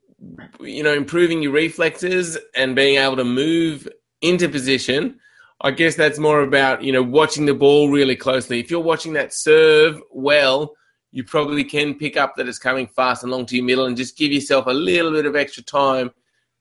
you 0.59 0.83
know, 0.83 0.93
improving 0.93 1.41
your 1.41 1.51
reflexes 1.51 2.37
and 2.55 2.75
being 2.75 2.97
able 2.97 3.15
to 3.17 3.23
move 3.23 3.87
into 4.21 4.49
position. 4.49 5.19
I 5.61 5.71
guess 5.71 5.95
that's 5.95 6.19
more 6.19 6.41
about, 6.41 6.83
you 6.83 6.91
know, 6.91 7.03
watching 7.03 7.45
the 7.45 7.53
ball 7.53 7.89
really 7.89 8.15
closely. 8.15 8.59
If 8.59 8.71
you're 8.71 8.79
watching 8.79 9.13
that 9.13 9.33
serve 9.33 10.01
well, 10.11 10.75
you 11.11 11.23
probably 11.23 11.63
can 11.63 11.95
pick 11.95 12.17
up 12.17 12.35
that 12.35 12.47
it's 12.47 12.59
coming 12.59 12.87
fast 12.87 13.23
and 13.23 13.31
long 13.31 13.45
to 13.47 13.55
your 13.55 13.65
middle 13.65 13.85
and 13.85 13.97
just 13.97 14.17
give 14.17 14.31
yourself 14.31 14.67
a 14.67 14.73
little 14.73 15.11
bit 15.11 15.25
of 15.25 15.35
extra 15.35 15.63
time 15.63 16.11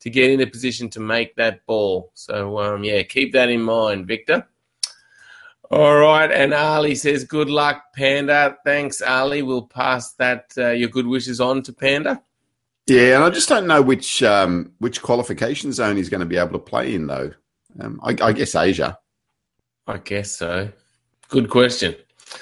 to 0.00 0.10
get 0.10 0.30
in 0.30 0.40
a 0.40 0.46
position 0.46 0.88
to 0.90 1.00
make 1.00 1.36
that 1.36 1.64
ball. 1.66 2.10
So, 2.14 2.58
um, 2.58 2.84
yeah, 2.84 3.02
keep 3.02 3.32
that 3.32 3.50
in 3.50 3.62
mind, 3.62 4.06
Victor. 4.06 4.46
All 5.70 5.96
right, 5.96 6.30
and 6.32 6.54
Ali 6.54 6.94
says, 6.94 7.24
"Good 7.24 7.50
luck, 7.50 7.82
Panda." 7.94 8.56
Thanks, 8.64 9.02
Ali. 9.02 9.42
We'll 9.42 9.66
pass 9.66 10.14
that 10.14 10.52
uh, 10.56 10.70
your 10.70 10.88
good 10.88 11.06
wishes 11.06 11.40
on 11.40 11.62
to 11.64 11.72
Panda. 11.72 12.22
Yeah, 12.86 13.16
and 13.16 13.24
I 13.24 13.28
just 13.28 13.50
don't 13.50 13.66
know 13.66 13.82
which 13.82 14.22
um, 14.22 14.72
which 14.78 15.02
qualification 15.02 15.72
zone 15.72 15.96
he's 15.96 16.08
going 16.08 16.20
to 16.20 16.26
be 16.26 16.38
able 16.38 16.52
to 16.52 16.58
play 16.58 16.94
in, 16.94 17.06
though. 17.06 17.32
Um, 17.78 18.00
I, 18.02 18.16
I, 18.22 18.32
guess 18.32 18.54
Asia. 18.54 18.98
I 19.86 19.98
guess 19.98 20.36
so. 20.36 20.70
Good 21.28 21.50
question. 21.50 21.94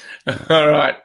All 0.48 0.68
right. 0.68 0.96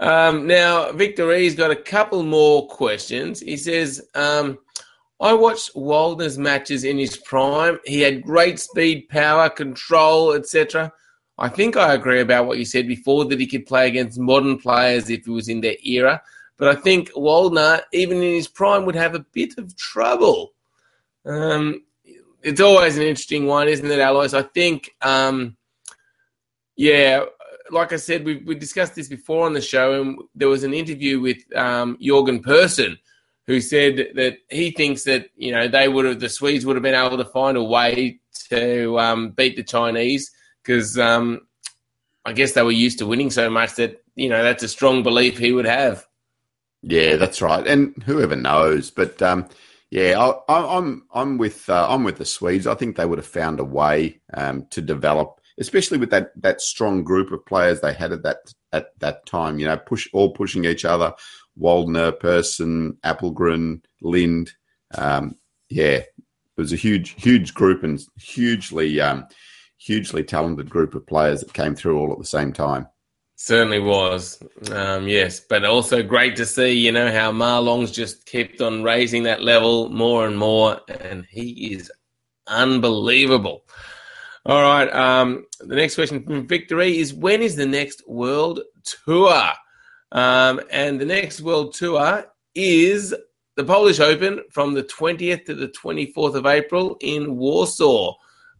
Um, 0.00 0.46
now, 0.48 0.90
Victor 0.92 1.32
E's 1.32 1.54
got 1.54 1.70
a 1.70 1.76
couple 1.76 2.24
more 2.24 2.66
questions. 2.66 3.40
He 3.40 3.56
says, 3.56 4.02
um, 4.14 4.58
I 5.20 5.32
watched 5.32 5.74
Waldner's 5.74 6.38
matches 6.38 6.84
in 6.84 6.98
his 6.98 7.16
prime. 7.16 7.78
He 7.84 8.00
had 8.00 8.22
great 8.22 8.58
speed, 8.58 9.08
power, 9.08 9.48
control, 9.48 10.32
etc. 10.32 10.92
I 11.38 11.48
think 11.48 11.76
I 11.76 11.94
agree 11.94 12.20
about 12.20 12.46
what 12.46 12.58
you 12.58 12.64
said 12.64 12.88
before 12.88 13.24
that 13.26 13.38
he 13.38 13.46
could 13.46 13.66
play 13.66 13.86
against 13.86 14.18
modern 14.18 14.58
players 14.58 15.08
if 15.08 15.24
he 15.24 15.30
was 15.30 15.48
in 15.48 15.60
their 15.60 15.76
era. 15.84 16.20
But 16.56 16.76
I 16.76 16.80
think 16.80 17.12
Waldner, 17.12 17.82
even 17.92 18.16
in 18.18 18.34
his 18.34 18.48
prime, 18.48 18.84
would 18.84 18.96
have 18.96 19.14
a 19.14 19.24
bit 19.32 19.56
of 19.56 19.76
trouble. 19.76 20.52
Um, 21.24 21.84
it's 22.42 22.60
always 22.60 22.96
an 22.96 23.04
interesting 23.04 23.46
one, 23.46 23.68
isn't 23.68 23.88
it, 23.88 24.00
Alois? 24.00 24.34
I 24.34 24.42
think, 24.42 24.90
um, 25.00 25.56
yeah, 26.76 27.24
like 27.70 27.92
I 27.92 27.96
said, 27.96 28.24
we, 28.24 28.38
we 28.38 28.56
discussed 28.56 28.96
this 28.96 29.08
before 29.08 29.46
on 29.46 29.52
the 29.52 29.60
show, 29.60 30.00
and 30.00 30.18
there 30.34 30.48
was 30.48 30.64
an 30.64 30.74
interview 30.74 31.20
with 31.20 31.38
um, 31.54 31.96
Jorgen 32.02 32.42
Persson, 32.42 32.98
who 33.46 33.60
said 33.60 34.08
that 34.14 34.38
he 34.50 34.72
thinks 34.72 35.04
that 35.04 35.30
you 35.36 35.52
know 35.52 35.68
they 35.68 35.88
would 35.88 36.04
have 36.04 36.20
the 36.20 36.28
Swedes 36.28 36.66
would 36.66 36.76
have 36.76 36.82
been 36.82 36.94
able 36.94 37.16
to 37.16 37.24
find 37.24 37.56
a 37.56 37.62
way 37.62 38.20
to 38.50 38.98
um, 38.98 39.30
beat 39.30 39.56
the 39.56 39.62
Chinese 39.62 40.30
because 40.62 40.98
um, 40.98 41.40
I 42.24 42.32
guess 42.32 42.52
they 42.52 42.62
were 42.62 42.70
used 42.70 42.98
to 42.98 43.06
winning 43.06 43.30
so 43.30 43.50
much 43.50 43.76
that 43.76 44.02
you 44.14 44.28
know 44.28 44.42
that's 44.42 44.62
a 44.62 44.68
strong 44.68 45.02
belief 45.02 45.38
he 45.38 45.52
would 45.52 45.66
have. 45.66 46.06
Yeah, 46.82 47.16
that's 47.16 47.42
right. 47.42 47.66
And 47.66 48.00
whoever 48.04 48.36
knows, 48.36 48.90
but 48.90 49.20
um, 49.22 49.48
yeah, 49.90 50.18
I, 50.48 50.58
am 50.58 50.66
I'm, 50.68 51.02
I'm 51.14 51.38
with 51.38 51.68
uh, 51.68 51.86
I'm 51.88 52.04
with 52.04 52.18
the 52.18 52.24
Swedes. 52.24 52.66
I 52.66 52.74
think 52.74 52.96
they 52.96 53.06
would 53.06 53.18
have 53.18 53.26
found 53.26 53.60
a 53.60 53.64
way 53.64 54.20
um, 54.34 54.66
to 54.70 54.82
develop, 54.82 55.40
especially 55.58 55.98
with 55.98 56.10
that 56.10 56.32
that 56.42 56.60
strong 56.60 57.02
group 57.02 57.32
of 57.32 57.46
players 57.46 57.80
they 57.80 57.94
had 57.94 58.12
at 58.12 58.22
that 58.24 58.52
at 58.72 58.98
that 59.00 59.24
time. 59.24 59.58
You 59.58 59.66
know, 59.66 59.78
push 59.78 60.08
all 60.12 60.32
pushing 60.32 60.64
each 60.64 60.84
other. 60.84 61.14
Waldner, 61.58 62.18
Persson, 62.18 62.98
Appelgren, 63.04 63.82
Lindh. 64.02 64.52
Um, 64.94 65.36
yeah, 65.68 65.96
it 65.96 66.14
was 66.56 66.72
a 66.72 66.76
huge 66.76 67.10
huge 67.20 67.54
group 67.54 67.82
and 67.82 67.98
hugely 68.18 69.00
um, 69.00 69.26
hugely 69.78 70.22
talented 70.22 70.68
group 70.68 70.94
of 70.94 71.06
players 71.06 71.40
that 71.40 71.52
came 71.52 71.74
through 71.74 71.98
all 71.98 72.12
at 72.12 72.18
the 72.18 72.24
same 72.24 72.52
time. 72.52 72.86
Certainly 73.36 73.78
was, 73.78 74.42
um, 74.72 75.06
yes, 75.06 75.38
but 75.38 75.64
also 75.64 76.02
great 76.02 76.34
to 76.36 76.44
see, 76.44 76.72
you 76.72 76.90
know, 76.90 77.10
how 77.10 77.30
Ma 77.30 77.58
Long's 77.60 77.92
just 77.92 78.26
kept 78.26 78.60
on 78.60 78.82
raising 78.82 79.22
that 79.22 79.42
level 79.42 79.88
more 79.90 80.26
and 80.26 80.36
more, 80.36 80.80
and 80.88 81.24
he 81.30 81.72
is 81.72 81.90
unbelievable. 82.48 83.64
All 84.44 84.62
right, 84.62 84.92
um, 84.92 85.46
the 85.60 85.76
next 85.76 85.94
question 85.94 86.24
from 86.24 86.48
Victory 86.48 86.98
is 86.98 87.14
when 87.14 87.40
is 87.40 87.54
the 87.54 87.66
next 87.66 88.02
World 88.08 88.60
Tour? 89.04 89.52
Um, 90.10 90.60
and 90.70 91.00
the 91.00 91.04
next 91.04 91.40
World 91.40 91.74
Tour 91.74 92.24
is 92.56 93.14
the 93.56 93.64
Polish 93.64 94.00
Open 94.00 94.40
from 94.50 94.74
the 94.74 94.84
20th 94.84 95.44
to 95.44 95.54
the 95.54 95.68
24th 95.68 96.34
of 96.34 96.46
April 96.46 96.96
in 97.00 97.36
Warsaw. 97.36 98.14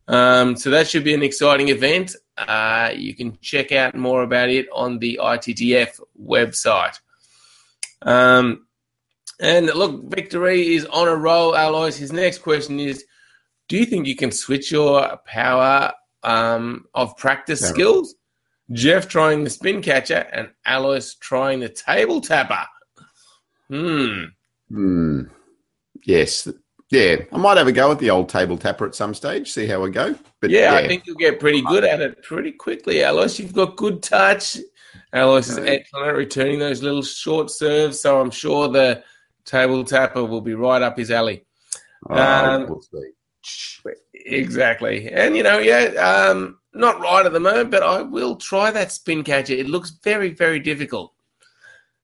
Um, 0.09 0.57
so 0.57 0.71
that 0.71 0.89
should 0.89 1.05
be 1.05 1.15
an 1.15 1.23
exciting 1.23 1.69
event. 1.69 2.17
Uh, 2.37 2.93
you 2.97 3.15
can 3.15 3.39
check 3.41 3.73
out 3.73 3.95
more 3.95 4.23
about 4.23 4.49
it 4.49 4.67
on 4.73 4.99
the 4.99 5.21
ITTF 5.23 6.01
website. 6.21 6.99
Um, 8.03 8.67
and 9.39 9.67
look, 9.67 10.05
Victory 10.11 10.75
is 10.75 10.87
on 10.87 11.09
a 11.09 11.15
roll, 11.15 11.55
Alois. 11.55 11.97
His 11.97 12.13
next 12.13 12.39
question 12.39 12.81
is 12.81 13.05
Do 13.69 13.77
you 13.77 13.85
think 13.85 14.07
you 14.07 14.17
can 14.17 14.33
switch 14.33 14.73
your 14.73 15.19
power 15.27 15.93
um, 16.23 16.87
of 16.95 17.17
practice 17.17 17.61
skills? 17.61 18.15
Jeff 18.73 19.09
trying 19.09 19.45
the 19.45 19.51
spin 19.51 19.83
catcher 19.83 20.27
and 20.33 20.51
Alois 20.67 21.15
trying 21.21 21.61
the 21.61 21.69
table 21.69 22.21
tapper. 22.21 22.67
Hmm. 23.69 24.25
Hmm. 24.69 25.23
Yes. 26.05 26.49
Yeah, 26.91 27.17
I 27.33 27.37
might 27.37 27.59
have 27.59 27.67
a 27.67 27.73
go 27.73 27.93
at 27.93 27.99
the 27.99 28.11
old 28.11 28.29
table 28.29 28.57
tapper 28.57 28.87
at 28.87 28.95
some 28.95 29.13
stage, 29.13 29.53
see 29.53 29.67
how 29.67 29.85
I 29.85 29.91
go. 29.91 30.15
But 30.41 30.51
yeah, 30.51 30.73
yeah. 30.73 30.79
I 30.79 30.89
think 30.89 31.07
you'll 31.07 31.17
get 31.17 31.39
pretty 31.39 31.61
good 31.63 31.85
at 31.85 32.01
it 32.01 32.23
pretty 32.23 32.53
quickly, 32.53 33.03
Alois. 33.03 33.39
You've 33.39 33.53
got 33.53 33.77
good 33.77 34.03
touch. 34.03 34.57
Alois 35.13 35.49
is 35.49 35.59
excellent 35.59 36.09
at 36.09 36.17
returning 36.17 36.59
those 36.59 36.83
little 36.83 37.03
short 37.03 37.51
serves, 37.51 38.01
so 38.01 38.21
I'm 38.21 38.31
sure 38.31 38.69
the 38.69 39.03
table 39.45 39.85
tapper 39.85 40.25
will 40.25 40.41
be 40.41 40.55
right 40.55 40.81
up 40.81 40.97
his 40.97 41.11
alley. 41.11 41.45
Oh, 42.09 42.17
um, 42.17 42.67
we'll 42.69 42.83
exactly, 44.15 45.11
and 45.11 45.37
you 45.37 45.43
know, 45.43 45.59
yeah, 45.59 45.85
um, 45.95 46.59
not 46.75 47.01
right 47.01 47.27
at 47.27 47.33
the 47.33 47.41
moment, 47.41 47.71
but 47.71 47.83
I 47.83 48.03
will 48.03 48.37
try 48.37 48.71
that 48.71 48.93
spin 48.93 49.25
catcher. 49.25 49.55
It 49.55 49.69
looks 49.69 49.91
very, 50.03 50.31
very 50.31 50.61
difficult. 50.61 51.13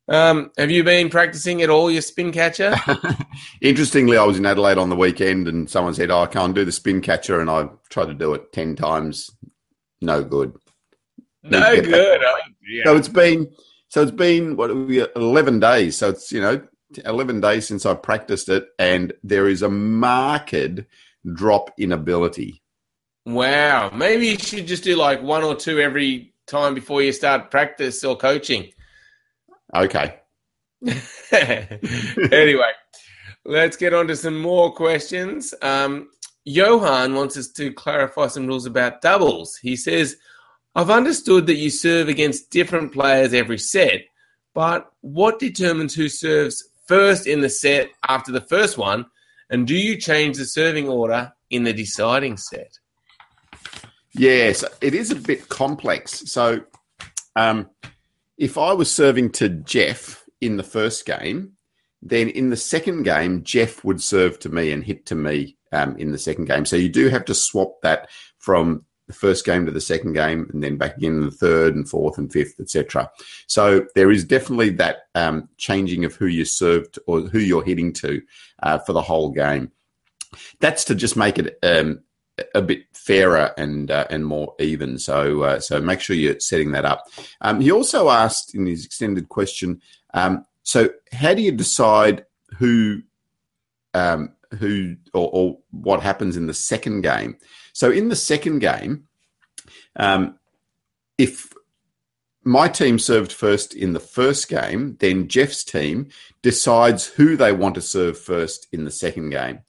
Um, 0.06 0.50
have 0.58 0.70
you 0.70 0.84
been 0.84 1.08
practicing 1.08 1.62
at 1.62 1.70
all 1.70 1.90
your 1.90 2.02
spin 2.02 2.30
catcher? 2.30 2.74
Interestingly, 3.62 4.18
I 4.18 4.24
was 4.24 4.38
in 4.38 4.44
Adelaide 4.44 4.76
on 4.76 4.90
the 4.90 4.96
weekend, 4.96 5.48
and 5.48 5.68
someone 5.68 5.94
said, 5.94 6.10
"Oh, 6.10 6.20
I 6.20 6.26
can't 6.26 6.54
do 6.54 6.64
the 6.64 6.72
spin 6.72 7.00
catcher," 7.00 7.40
and 7.40 7.48
I 7.48 7.68
tried 7.88 8.06
to 8.06 8.14
do 8.14 8.34
it 8.34 8.52
ten 8.52 8.76
times. 8.76 9.30
No 10.00 10.22
good. 10.22 10.54
No 11.42 11.80
good. 11.80 12.20
Oh, 12.22 12.38
yeah. 12.68 12.84
So 12.84 12.96
it's 12.96 13.08
been 13.08 13.50
so 13.88 14.02
it's 14.02 14.10
been 14.10 14.56
what 14.56 14.70
eleven 14.70 15.60
days. 15.60 15.96
So 15.96 16.10
it's 16.10 16.30
you 16.32 16.40
know 16.40 16.62
eleven 17.04 17.40
days 17.40 17.66
since 17.66 17.86
I 17.86 17.94
practiced 17.94 18.48
it, 18.50 18.66
and 18.78 19.12
there 19.22 19.48
is 19.48 19.62
a 19.62 19.70
marked 19.70 20.80
drop 21.32 21.70
in 21.78 21.92
ability. 21.92 22.62
Wow. 23.26 23.90
Maybe 23.94 24.28
you 24.28 24.38
should 24.38 24.66
just 24.66 24.84
do 24.84 24.96
like 24.96 25.22
one 25.22 25.42
or 25.42 25.54
two 25.54 25.80
every 25.80 26.34
time 26.46 26.74
before 26.74 27.02
you 27.02 27.12
start 27.12 27.50
practice 27.50 28.04
or 28.04 28.16
coaching. 28.16 28.70
Okay. 29.74 30.16
anyway, 31.32 32.72
let's 33.44 33.76
get 33.76 33.94
on 33.94 34.06
to 34.06 34.16
some 34.16 34.38
more 34.38 34.72
questions. 34.72 35.54
Um, 35.62 36.08
Johan 36.44 37.14
wants 37.14 37.36
us 37.36 37.48
to 37.52 37.72
clarify 37.72 38.26
some 38.26 38.46
rules 38.46 38.66
about 38.66 39.00
doubles. 39.00 39.56
He 39.56 39.76
says, 39.76 40.16
I've 40.74 40.90
understood 40.90 41.46
that 41.46 41.56
you 41.56 41.70
serve 41.70 42.08
against 42.08 42.50
different 42.50 42.92
players 42.92 43.32
every 43.32 43.58
set, 43.58 44.02
but 44.54 44.92
what 45.00 45.38
determines 45.38 45.94
who 45.94 46.08
serves 46.08 46.68
first 46.86 47.26
in 47.26 47.40
the 47.40 47.48
set 47.48 47.90
after 48.08 48.30
the 48.30 48.40
first 48.40 48.76
one? 48.76 49.06
And 49.50 49.66
do 49.66 49.74
you 49.74 49.96
change 49.96 50.36
the 50.36 50.44
serving 50.44 50.88
order 50.88 51.32
in 51.50 51.64
the 51.64 51.72
deciding 51.72 52.36
set? 52.36 52.78
Yes, 54.12 54.64
it 54.80 54.94
is 54.94 55.10
a 55.10 55.16
bit 55.16 55.48
complex. 55.48 56.30
So, 56.30 56.60
um, 57.36 57.68
if 58.36 58.58
I 58.58 58.72
was 58.72 58.90
serving 58.90 59.30
to 59.32 59.48
Jeff 59.48 60.24
in 60.40 60.56
the 60.56 60.62
first 60.62 61.06
game, 61.06 61.52
then 62.02 62.28
in 62.28 62.50
the 62.50 62.56
second 62.56 63.04
game, 63.04 63.42
Jeff 63.42 63.82
would 63.84 64.02
serve 64.02 64.38
to 64.40 64.48
me 64.48 64.72
and 64.72 64.84
hit 64.84 65.06
to 65.06 65.14
me 65.14 65.56
um, 65.72 65.96
in 65.96 66.12
the 66.12 66.18
second 66.18 66.46
game. 66.46 66.66
So 66.66 66.76
you 66.76 66.88
do 66.88 67.08
have 67.08 67.24
to 67.26 67.34
swap 67.34 67.80
that 67.82 68.08
from 68.38 68.84
the 69.06 69.14
first 69.14 69.44
game 69.44 69.66
to 69.66 69.72
the 69.72 69.80
second 69.80 70.14
game, 70.14 70.48
and 70.52 70.62
then 70.62 70.78
back 70.78 70.96
again 70.96 71.16
in 71.16 71.24
the 71.26 71.30
third 71.30 71.74
and 71.74 71.88
fourth 71.88 72.16
and 72.18 72.32
fifth, 72.32 72.58
etc. 72.58 73.10
So 73.46 73.86
there 73.94 74.10
is 74.10 74.24
definitely 74.24 74.70
that 74.70 75.08
um, 75.14 75.48
changing 75.58 76.04
of 76.04 76.14
who 76.14 76.26
you 76.26 76.44
served 76.44 76.98
or 77.06 77.20
who 77.20 77.38
you're 77.38 77.64
hitting 77.64 77.92
to 77.94 78.22
uh, 78.62 78.78
for 78.78 78.92
the 78.92 79.02
whole 79.02 79.30
game. 79.30 79.72
That's 80.60 80.84
to 80.84 80.94
just 80.94 81.16
make 81.16 81.38
it 81.38 81.58
um, 81.62 82.00
a 82.54 82.62
bit 82.62 82.84
fairer 82.92 83.52
and 83.56 83.90
uh, 83.90 84.06
and 84.10 84.26
more 84.26 84.54
even. 84.58 84.98
So 84.98 85.42
uh, 85.42 85.60
so 85.60 85.80
make 85.80 86.00
sure 86.00 86.16
you're 86.16 86.40
setting 86.40 86.72
that 86.72 86.84
up. 86.84 87.08
Um, 87.40 87.60
he 87.60 87.70
also 87.70 88.10
asked 88.10 88.54
in 88.54 88.66
his 88.66 88.84
extended 88.84 89.28
question. 89.28 89.80
Um, 90.12 90.44
so 90.62 90.90
how 91.12 91.34
do 91.34 91.42
you 91.42 91.52
decide 91.52 92.24
who 92.58 93.02
um, 93.92 94.32
who 94.58 94.96
or, 95.12 95.30
or, 95.32 95.58
what 95.70 96.02
happens 96.02 96.36
in 96.36 96.46
the 96.46 96.54
second 96.54 97.02
game? 97.02 97.36
So 97.72 97.90
in 97.90 98.08
the 98.08 98.16
second 98.16 98.60
game, 98.60 99.04
um, 99.96 100.38
if 101.18 101.52
my 102.44 102.68
team 102.68 102.98
served 102.98 103.32
first 103.32 103.74
in 103.74 103.92
the 103.92 104.00
first 104.00 104.48
game, 104.48 104.96
then 105.00 105.28
Jeff's 105.28 105.64
team 105.64 106.08
decides 106.42 107.06
who 107.06 107.36
they 107.36 107.52
want 107.52 107.74
to 107.76 107.80
serve 107.80 108.18
first 108.18 108.66
in 108.72 108.84
the 108.84 108.90
second 108.90 109.30
game. 109.30 109.60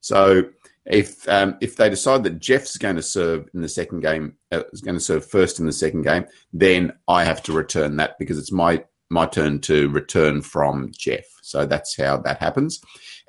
So 0.00 0.44
if 0.86 1.28
um, 1.28 1.56
if 1.60 1.76
they 1.76 1.88
decide 1.88 2.24
that 2.24 2.40
Jeff's 2.40 2.76
going 2.76 2.96
to 2.96 3.02
serve 3.02 3.48
in 3.54 3.60
the 3.60 3.68
second 3.68 4.00
game, 4.00 4.36
uh, 4.50 4.62
is 4.72 4.80
going 4.80 4.96
to 4.96 5.00
serve 5.00 5.28
first 5.28 5.60
in 5.60 5.66
the 5.66 5.72
second 5.72 6.02
game, 6.02 6.26
then 6.52 6.92
I 7.06 7.24
have 7.24 7.42
to 7.44 7.52
return 7.52 7.96
that 7.96 8.18
because 8.18 8.38
it's 8.38 8.52
my 8.52 8.84
my 9.08 9.26
turn 9.26 9.60
to 9.60 9.88
return 9.90 10.42
from 10.42 10.90
Jeff. 10.96 11.24
So 11.42 11.66
that's 11.66 11.96
how 11.96 12.16
that 12.18 12.38
happens. 12.38 12.80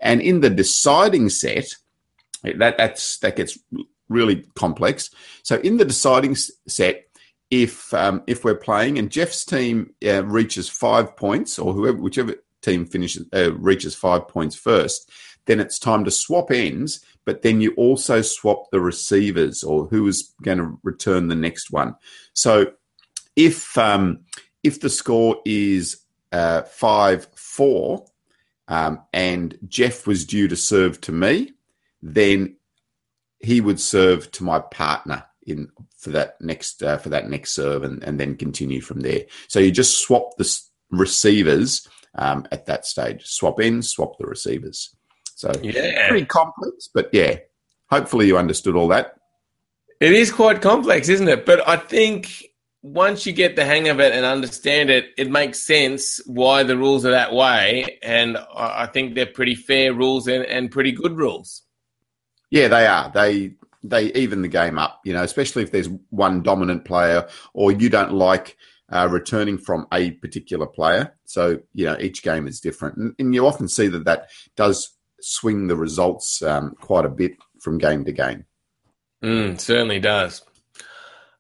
And 0.02 0.22
in 0.22 0.42
the 0.42 0.50
deciding 0.50 1.30
set, 1.30 1.66
that 2.44 2.78
that's 2.78 3.20
that 3.20 3.36
gets 3.36 3.58
really 4.10 4.46
complex. 4.56 5.10
So 5.44 5.58
in 5.58 5.78
the 5.78 5.86
deciding 5.86 6.36
set, 6.36 7.06
if 7.52 7.94
um, 7.94 8.24
if 8.26 8.44
we're 8.44 8.56
playing 8.56 8.98
and 8.98 9.12
Jeff's 9.12 9.46
team 9.46 9.94
uh, 10.04 10.26
reaches 10.26 10.70
five 10.70 11.16
points, 11.16 11.60
or 11.60 11.74
whoever 11.74 11.98
whichever 11.98 12.36
team 12.64 12.86
finishes 12.86 13.28
uh, 13.34 13.54
reaches 13.54 13.94
five 13.94 14.28
points 14.28 14.56
first, 14.56 15.12
then 15.46 15.60
it's 15.60 15.80
time 15.80 16.06
to 16.06 16.12
swap 16.12 16.52
ends 16.52 17.04
but 17.26 17.42
then 17.42 17.62
you 17.62 17.74
also 17.76 18.22
swap 18.22 18.70
the 18.72 18.82
receivers 18.82 19.64
or 19.64 19.86
who 19.86 20.08
is 20.08 20.34
going 20.42 20.58
to 20.58 20.78
return 20.84 21.28
the 21.28 21.36
next 21.36 21.72
one. 21.72 21.96
So 22.34 22.74
if 23.36 23.78
um, 23.78 24.22
if 24.64 24.82
the 24.82 24.90
score 24.90 25.38
is 25.46 26.02
uh, 26.32 26.64
five 26.64 27.28
four 27.36 28.06
um, 28.68 29.02
and 29.14 29.58
Jeff 29.68 30.08
was 30.08 30.26
due 30.26 30.48
to 30.48 30.56
serve 30.56 31.00
to 31.02 31.12
me, 31.12 31.54
then 32.02 32.56
he 33.40 33.62
would 33.62 33.80
serve 33.80 34.32
to 34.32 34.44
my 34.44 34.60
partner 34.60 35.26
in 35.46 35.70
for 35.98 36.12
that 36.12 36.40
next 36.42 36.84
uh, 36.84 36.98
for 36.98 37.10
that 37.10 37.30
next 37.30 37.52
serve 37.54 37.84
and, 37.84 38.04
and 38.04 38.20
then 38.20 38.36
continue 38.36 38.82
from 38.82 39.02
there. 39.02 39.24
So 39.48 39.60
you 39.60 39.72
just 39.72 40.00
swap 40.00 40.36
the 40.38 40.60
receivers 40.92 41.88
um, 42.16 42.46
at 42.52 42.66
that 42.66 42.86
stage. 42.86 43.26
Swap 43.26 43.60
in, 43.60 43.82
swap 43.82 44.18
the 44.18 44.26
receivers. 44.26 44.96
So 45.44 45.52
yeah, 45.62 46.08
pretty 46.08 46.26
complex, 46.26 46.88
but 46.94 47.10
yeah, 47.12 47.36
hopefully 47.90 48.28
you 48.28 48.38
understood 48.38 48.78
all 48.78 48.88
that. 48.88 49.16
It 50.00 50.14
is 50.14 50.32
quite 50.32 50.62
complex, 50.62 51.10
isn't 51.10 51.28
it? 51.28 51.46
But 51.46 51.68
I 51.68 51.76
think 51.76 52.46
once 52.82 53.26
you 53.26 53.34
get 53.34 53.58
the 53.58 53.66
hang 53.66 53.90
of 53.90 54.00
it 54.00 54.14
and 54.14 54.26
understand 54.26 54.90
it, 54.90 55.08
it 55.18 55.30
makes 55.30 55.62
sense 55.62 56.22
why 56.28 56.64
the 56.64 56.78
rules 56.78 57.06
are 57.06 57.12
that 57.12 57.34
way. 57.34 58.00
And 58.02 58.38
I 58.56 58.86
think 58.86 59.16
they're 59.16 59.26
pretty 59.26 59.56
fair 59.56 59.94
rules 59.94 60.30
and, 60.30 60.46
and 60.46 60.72
pretty 60.72 60.94
good 60.94 61.18
rules. 61.18 61.64
Yeah, 62.50 62.70
they 62.70 62.88
are. 62.88 63.12
They 63.14 63.56
they 63.84 64.14
even 64.14 64.44
the 64.44 64.48
game 64.48 64.80
up, 64.80 65.02
you 65.04 65.12
know, 65.12 65.24
especially 65.24 65.64
if 65.64 65.72
there's 65.72 65.90
one 66.10 66.42
dominant 66.42 66.86
player 66.86 67.28
or 67.54 67.74
you 67.74 67.90
don't 67.90 68.14
like 68.14 68.56
uh, 68.90 69.10
returning 69.12 69.58
from 69.58 69.88
a 69.92 70.12
particular 70.12 70.68
player. 70.68 71.14
So, 71.26 71.60
you 71.74 71.86
know, 71.86 71.98
each 72.00 72.24
game 72.24 72.48
is 72.48 72.62
different. 72.62 72.96
And, 72.96 73.14
and 73.20 73.36
you 73.36 73.46
often 73.46 73.68
see 73.68 73.88
that 73.88 74.06
that 74.06 74.30
does 74.56 74.96
swing 75.24 75.68
the 75.68 75.76
results 75.76 76.42
um, 76.42 76.76
quite 76.80 77.06
a 77.06 77.10
bit 77.10 77.34
from 77.62 77.78
game 77.78 78.06
to 78.06 78.12
game. 78.12 78.46
Mm, 79.24 79.60
certainly 79.60 80.00
does. 80.00 80.42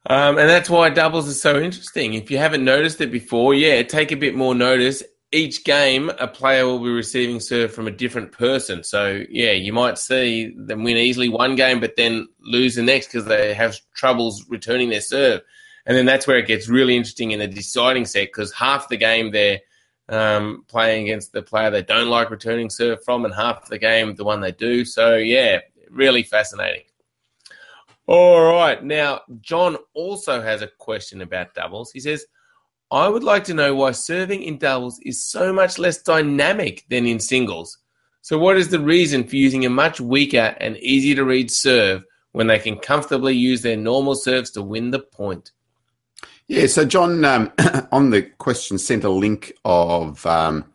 Um, 0.05 0.37
and 0.37 0.49
that's 0.49 0.69
why 0.69 0.89
doubles 0.89 1.27
is 1.27 1.41
so 1.41 1.59
interesting. 1.59 2.13
If 2.13 2.29
you 2.29 2.37
haven't 2.37 2.65
noticed 2.65 2.99
it 3.01 3.11
before, 3.11 3.53
yeah, 3.53 3.83
take 3.83 4.11
a 4.11 4.17
bit 4.17 4.35
more 4.35 4.53
notice. 4.53 5.03
Each 5.31 5.63
game, 5.63 6.11
a 6.19 6.27
player 6.27 6.65
will 6.65 6.79
be 6.79 6.89
receiving 6.89 7.39
serve 7.39 7.73
from 7.73 7.87
a 7.87 7.91
different 7.91 8.31
person. 8.31 8.83
So, 8.83 9.23
yeah, 9.29 9.51
you 9.51 9.73
might 9.73 9.97
see 9.97 10.53
them 10.55 10.83
win 10.83 10.97
easily 10.97 11.29
one 11.29 11.55
game, 11.55 11.79
but 11.79 11.95
then 11.95 12.27
lose 12.41 12.75
the 12.75 12.83
next 12.83 13.07
because 13.07 13.25
they 13.25 13.53
have 13.53 13.77
troubles 13.95 14.45
returning 14.49 14.89
their 14.89 15.01
serve. 15.01 15.41
And 15.85 15.97
then 15.97 16.05
that's 16.05 16.27
where 16.27 16.37
it 16.37 16.47
gets 16.47 16.69
really 16.69 16.95
interesting 16.95 17.31
in 17.31 17.39
the 17.39 17.47
deciding 17.47 18.05
set 18.05 18.27
because 18.27 18.53
half 18.53 18.89
the 18.89 18.97
game 18.97 19.31
they're 19.31 19.59
um, 20.09 20.65
playing 20.67 21.05
against 21.05 21.31
the 21.31 21.41
player 21.41 21.69
they 21.69 21.83
don't 21.83 22.09
like 22.09 22.29
returning 22.29 22.69
serve 22.69 23.03
from, 23.03 23.25
and 23.25 23.33
half 23.33 23.67
the 23.67 23.77
game 23.77 24.15
the 24.15 24.23
one 24.23 24.41
they 24.41 24.51
do. 24.51 24.85
So 24.85 25.15
yeah, 25.15 25.59
really 25.89 26.23
fascinating. 26.23 26.83
All 28.05 28.51
right, 28.51 28.83
now 28.83 29.21
John 29.39 29.77
also 29.93 30.41
has 30.41 30.61
a 30.61 30.67
question 30.67 31.21
about 31.21 31.53
doubles. 31.53 31.91
He 31.91 32.01
says, 32.01 32.25
"I 32.91 33.07
would 33.07 33.23
like 33.23 33.45
to 33.45 33.53
know 33.53 33.75
why 33.75 33.91
serving 33.91 34.43
in 34.43 34.57
doubles 34.57 34.99
is 35.03 35.23
so 35.23 35.53
much 35.53 35.79
less 35.79 36.01
dynamic 36.01 36.83
than 36.89 37.05
in 37.05 37.19
singles. 37.19 37.77
So, 38.21 38.37
what 38.37 38.57
is 38.57 38.69
the 38.69 38.79
reason 38.79 39.25
for 39.25 39.37
using 39.37 39.65
a 39.65 39.69
much 39.69 40.01
weaker 40.01 40.55
and 40.59 40.77
easier 40.77 41.15
to 41.15 41.23
read 41.23 41.49
serve 41.49 42.03
when 42.33 42.47
they 42.47 42.59
can 42.59 42.77
comfortably 42.77 43.35
use 43.35 43.61
their 43.61 43.77
normal 43.77 44.15
serves 44.15 44.51
to 44.51 44.61
win 44.61 44.91
the 44.91 44.99
point?" 44.99 45.51
Yeah, 46.47 46.67
so 46.67 46.85
John 46.85 47.23
um, 47.25 47.51
on 47.91 48.09
the 48.09 48.21
question 48.23 48.77
sent 48.77 49.03
a 49.03 49.09
link 49.09 49.53
of 49.63 50.25
um, 50.25 50.65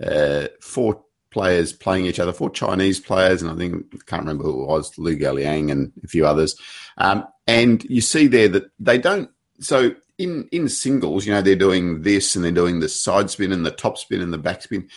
uh, 0.00 0.48
four 0.60 1.04
players 1.30 1.72
playing 1.72 2.06
each 2.06 2.18
other, 2.18 2.32
four 2.32 2.50
Chinese 2.50 3.00
players, 3.00 3.42
and 3.42 3.50
I 3.50 3.56
think 3.56 3.86
I 3.92 3.98
can't 4.06 4.22
remember 4.22 4.44
who 4.44 4.62
it 4.62 4.66
was, 4.66 4.96
Lu 4.98 5.16
Galiang 5.16 5.70
and 5.70 5.92
a 6.02 6.08
few 6.08 6.26
others. 6.26 6.56
Um, 6.98 7.26
and 7.46 7.84
you 7.84 8.00
see 8.00 8.26
there 8.26 8.48
that 8.48 8.70
they 8.78 8.98
don't. 8.98 9.30
So 9.60 9.94
in 10.18 10.48
in 10.52 10.68
singles, 10.68 11.26
you 11.26 11.32
know, 11.32 11.42
they're 11.42 11.56
doing 11.56 12.02
this 12.02 12.34
and 12.34 12.44
they're 12.44 12.52
doing 12.52 12.80
the 12.80 12.88
side 12.88 13.30
spin 13.30 13.52
and 13.52 13.64
the 13.64 13.70
top 13.70 13.98
spin 13.98 14.20
and 14.20 14.32
the 14.32 14.38
back 14.38 14.62
spin. 14.62 14.88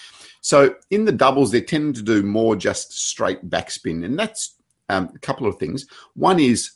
So 0.42 0.76
in 0.90 1.06
the 1.06 1.12
doubles, 1.12 1.52
they 1.52 1.62
tend 1.62 1.96
to 1.96 2.02
do 2.02 2.24
more 2.24 2.56
just 2.56 2.94
straight 2.94 3.50
backspin, 3.50 4.06
and 4.06 4.18
that's 4.18 4.56
um, 4.90 5.10
a 5.14 5.20
couple 5.20 5.48
of 5.48 5.58
things. 5.58 5.86
One 6.16 6.40
is 6.40 6.72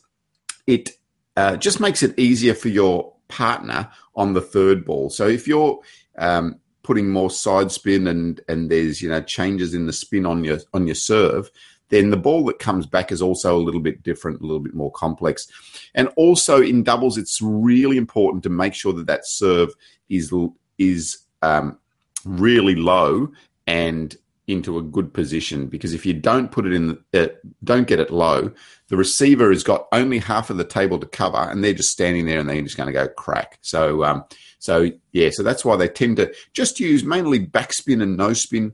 it 0.66 0.90
uh, 1.36 1.56
just 1.56 1.80
makes 1.80 2.02
it 2.02 2.18
easier 2.18 2.54
for 2.54 2.68
your 2.68 3.14
partner 3.32 3.88
on 4.14 4.34
the 4.34 4.40
third 4.40 4.84
ball. 4.84 5.08
So 5.10 5.26
if 5.26 5.48
you're 5.48 5.80
um, 6.18 6.56
putting 6.82 7.08
more 7.08 7.30
side 7.30 7.72
spin 7.72 8.06
and 8.06 8.40
and 8.48 8.70
there's 8.70 9.00
you 9.00 9.08
know 9.08 9.22
changes 9.22 9.74
in 9.74 9.86
the 9.86 9.92
spin 9.92 10.26
on 10.26 10.44
your 10.44 10.58
on 10.74 10.86
your 10.86 10.94
serve, 10.94 11.50
then 11.88 12.10
the 12.10 12.16
ball 12.16 12.44
that 12.46 12.58
comes 12.58 12.86
back 12.86 13.10
is 13.10 13.22
also 13.22 13.56
a 13.56 13.64
little 13.66 13.80
bit 13.80 14.02
different, 14.02 14.40
a 14.40 14.44
little 14.44 14.60
bit 14.60 14.74
more 14.74 14.92
complex. 14.92 15.46
And 15.94 16.08
also 16.16 16.62
in 16.62 16.82
doubles, 16.82 17.18
it's 17.18 17.40
really 17.42 17.96
important 17.96 18.42
to 18.44 18.50
make 18.50 18.74
sure 18.74 18.92
that 18.92 19.06
that 19.06 19.26
serve 19.26 19.70
is 20.08 20.32
is 20.78 21.18
um, 21.42 21.78
really 22.24 22.74
low 22.74 23.32
and 23.66 24.16
into 24.46 24.76
a 24.76 24.82
good 24.82 25.14
position 25.14 25.66
because 25.68 25.94
if 25.94 26.04
you 26.04 26.12
don't 26.12 26.50
put 26.50 26.66
it 26.66 26.72
in, 26.72 26.98
uh, 27.14 27.28
don't 27.62 27.86
get 27.86 28.00
it 28.00 28.10
low, 28.10 28.50
the 28.88 28.96
receiver 28.96 29.50
has 29.50 29.62
got 29.62 29.86
only 29.92 30.18
half 30.18 30.50
of 30.50 30.56
the 30.56 30.64
table 30.64 30.98
to 30.98 31.06
cover, 31.06 31.38
and 31.38 31.62
they're 31.62 31.72
just 31.72 31.92
standing 31.92 32.26
there 32.26 32.40
and 32.40 32.48
they're 32.48 32.62
just 32.62 32.76
going 32.76 32.88
to 32.88 32.92
go 32.92 33.08
crack. 33.08 33.58
So, 33.62 34.04
um, 34.04 34.24
so 34.58 34.90
yeah, 35.12 35.30
so 35.30 35.42
that's 35.42 35.64
why 35.64 35.76
they 35.76 35.88
tend 35.88 36.16
to 36.16 36.34
just 36.52 36.80
use 36.80 37.04
mainly 37.04 37.44
backspin 37.46 38.02
and 38.02 38.16
no 38.16 38.32
spin 38.32 38.72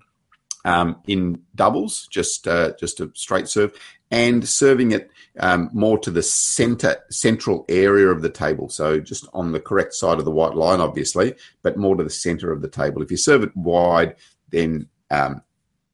um, 0.64 0.96
in 1.06 1.42
doubles, 1.54 2.08
just 2.10 2.48
uh, 2.48 2.72
just 2.78 3.00
a 3.00 3.10
straight 3.14 3.48
serve, 3.48 3.72
and 4.10 4.48
serving 4.48 4.92
it 4.92 5.10
um, 5.38 5.70
more 5.72 5.98
to 5.98 6.10
the 6.10 6.22
center 6.22 6.96
central 7.10 7.64
area 7.68 8.08
of 8.08 8.22
the 8.22 8.30
table. 8.30 8.68
So 8.68 9.00
just 9.00 9.26
on 9.34 9.52
the 9.52 9.60
correct 9.60 9.94
side 9.94 10.18
of 10.18 10.24
the 10.24 10.30
white 10.30 10.54
line, 10.54 10.80
obviously, 10.80 11.34
but 11.62 11.76
more 11.76 11.96
to 11.96 12.04
the 12.04 12.10
center 12.10 12.52
of 12.52 12.62
the 12.62 12.68
table. 12.68 13.02
If 13.02 13.10
you 13.10 13.16
serve 13.16 13.42
it 13.42 13.56
wide, 13.56 14.16
then 14.50 14.88
um, 15.10 15.42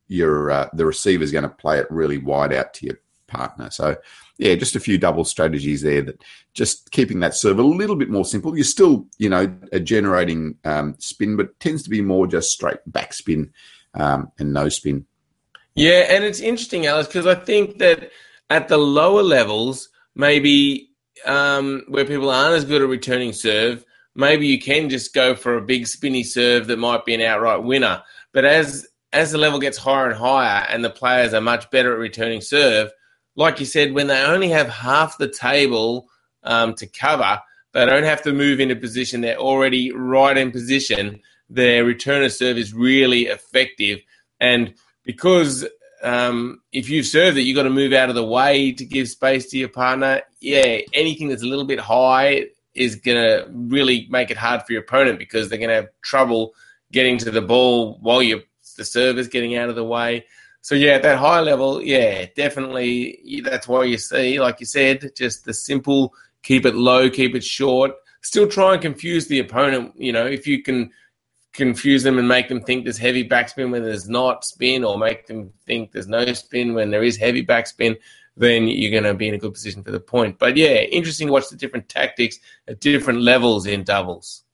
your 0.08 0.50
uh, 0.50 0.68
the 0.72 0.86
receiver 0.86 1.24
is 1.24 1.32
going 1.32 1.42
to 1.42 1.48
play 1.48 1.78
it 1.78 1.90
really 1.90 2.18
wide 2.18 2.52
out 2.52 2.74
to 2.74 2.86
your 2.86 2.96
partner. 3.26 3.70
So 3.70 3.96
yeah, 4.38 4.54
just 4.54 4.76
a 4.76 4.80
few 4.80 4.98
double 4.98 5.24
strategies 5.24 5.82
there 5.82 6.02
that 6.02 6.22
just 6.54 6.90
keeping 6.90 7.20
that 7.20 7.34
serve 7.34 7.58
a 7.58 7.62
little 7.62 7.96
bit 7.96 8.10
more 8.10 8.24
simple. 8.24 8.56
You're 8.56 8.64
still, 8.64 9.06
you 9.18 9.28
know, 9.28 9.46
generating 9.82 10.56
um, 10.64 10.96
spin, 10.98 11.36
but 11.36 11.58
tends 11.60 11.82
to 11.84 11.90
be 11.90 12.00
more 12.00 12.26
just 12.26 12.50
straight 12.50 12.78
backspin 12.90 13.50
um, 13.94 14.32
and 14.38 14.52
no 14.52 14.68
spin. 14.68 15.06
Yeah, 15.74 16.06
and 16.08 16.24
it's 16.24 16.40
interesting, 16.40 16.86
Alice, 16.86 17.06
because 17.06 17.26
I 17.26 17.34
think 17.34 17.78
that 17.78 18.10
at 18.50 18.68
the 18.68 18.76
lower 18.76 19.22
levels, 19.22 19.88
maybe 20.14 20.90
um, 21.26 21.84
where 21.88 22.04
people 22.04 22.30
aren't 22.30 22.56
as 22.56 22.64
good 22.64 22.82
at 22.82 22.88
returning 22.88 23.32
serve, 23.32 23.84
maybe 24.14 24.46
you 24.46 24.60
can 24.60 24.88
just 24.88 25.14
go 25.14 25.34
for 25.34 25.56
a 25.56 25.62
big 25.62 25.86
spinny 25.86 26.22
serve 26.22 26.68
that 26.68 26.78
might 26.78 27.04
be 27.04 27.14
an 27.14 27.20
outright 27.20 27.62
winner. 27.62 28.02
But 28.32 28.44
as 28.44 28.86
as 29.14 29.30
the 29.30 29.38
level 29.38 29.60
gets 29.60 29.78
higher 29.78 30.06
and 30.06 30.18
higher, 30.18 30.66
and 30.68 30.84
the 30.84 30.90
players 30.90 31.32
are 31.32 31.40
much 31.40 31.70
better 31.70 31.92
at 31.92 31.98
returning 31.98 32.40
serve, 32.40 32.90
like 33.36 33.60
you 33.60 33.66
said, 33.66 33.92
when 33.92 34.08
they 34.08 34.20
only 34.20 34.48
have 34.48 34.68
half 34.68 35.18
the 35.18 35.28
table 35.28 36.08
um, 36.42 36.74
to 36.74 36.86
cover, 36.86 37.40
they 37.72 37.86
don't 37.86 38.04
have 38.04 38.22
to 38.22 38.32
move 38.32 38.60
into 38.60 38.76
position. 38.76 39.20
They're 39.20 39.38
already 39.38 39.92
right 39.92 40.36
in 40.36 40.50
position. 40.50 41.20
Their 41.48 41.84
return 41.84 42.24
of 42.24 42.32
serve 42.32 42.58
is 42.58 42.74
really 42.74 43.22
effective, 43.26 44.00
and 44.40 44.74
because 45.04 45.64
um, 46.02 46.60
if 46.72 46.88
you've 46.88 47.06
served 47.06 47.38
it, 47.38 47.42
you've 47.42 47.56
got 47.56 47.62
to 47.64 47.70
move 47.70 47.92
out 47.92 48.08
of 48.08 48.14
the 48.14 48.24
way 48.24 48.72
to 48.72 48.84
give 48.84 49.08
space 49.08 49.48
to 49.50 49.58
your 49.58 49.68
partner. 49.68 50.22
Yeah, 50.40 50.78
anything 50.92 51.28
that's 51.28 51.42
a 51.42 51.46
little 51.46 51.64
bit 51.64 51.80
high 51.80 52.46
is 52.74 52.96
going 52.96 53.16
to 53.16 53.48
really 53.52 54.06
make 54.10 54.30
it 54.30 54.36
hard 54.36 54.62
for 54.62 54.72
your 54.72 54.82
opponent 54.82 55.18
because 55.18 55.48
they're 55.48 55.58
going 55.58 55.70
to 55.70 55.76
have 55.76 55.88
trouble 56.02 56.54
getting 56.92 57.18
to 57.18 57.30
the 57.30 57.42
ball 57.42 57.98
while 58.00 58.22
you 58.22 58.42
the 58.74 58.84
server's 58.84 59.28
getting 59.28 59.56
out 59.56 59.68
of 59.68 59.76
the 59.76 59.84
way. 59.84 60.26
So 60.60 60.74
yeah, 60.74 60.92
at 60.92 61.02
that 61.02 61.18
high 61.18 61.40
level, 61.40 61.82
yeah, 61.82 62.26
definitely. 62.34 63.42
That's 63.44 63.68
why 63.68 63.84
you 63.84 63.98
see, 63.98 64.40
like 64.40 64.60
you 64.60 64.66
said, 64.66 65.12
just 65.14 65.44
the 65.44 65.52
simple 65.52 66.14
keep 66.42 66.64
it 66.64 66.74
low, 66.74 67.10
keep 67.10 67.34
it 67.34 67.44
short. 67.44 67.92
Still 68.22 68.48
try 68.48 68.72
and 68.72 68.80
confuse 68.80 69.26
the 69.26 69.40
opponent. 69.40 69.92
You 69.96 70.12
know, 70.12 70.24
if 70.26 70.46
you 70.46 70.62
can 70.62 70.90
confuse 71.52 72.02
them 72.02 72.18
and 72.18 72.26
make 72.26 72.48
them 72.48 72.60
think 72.60 72.84
there's 72.84 72.98
heavy 72.98 73.28
backspin 73.28 73.70
when 73.70 73.82
there's 73.82 74.08
not 74.08 74.44
spin, 74.44 74.84
or 74.84 74.98
make 74.98 75.26
them 75.26 75.52
think 75.66 75.92
there's 75.92 76.08
no 76.08 76.32
spin 76.32 76.74
when 76.74 76.90
there 76.90 77.02
is 77.02 77.16
heavy 77.16 77.44
backspin, 77.44 77.96
then 78.36 78.66
you're 78.66 78.90
going 78.90 79.04
to 79.04 79.14
be 79.14 79.28
in 79.28 79.34
a 79.34 79.38
good 79.38 79.54
position 79.54 79.82
for 79.82 79.90
the 79.90 80.00
point. 80.00 80.38
But 80.38 80.56
yeah, 80.56 80.80
interesting 80.80 81.28
to 81.28 81.32
watch 81.32 81.48
the 81.48 81.56
different 81.56 81.88
tactics 81.88 82.38
at 82.66 82.80
different 82.80 83.20
levels 83.20 83.66
in 83.66 83.84
doubles. 83.84 84.44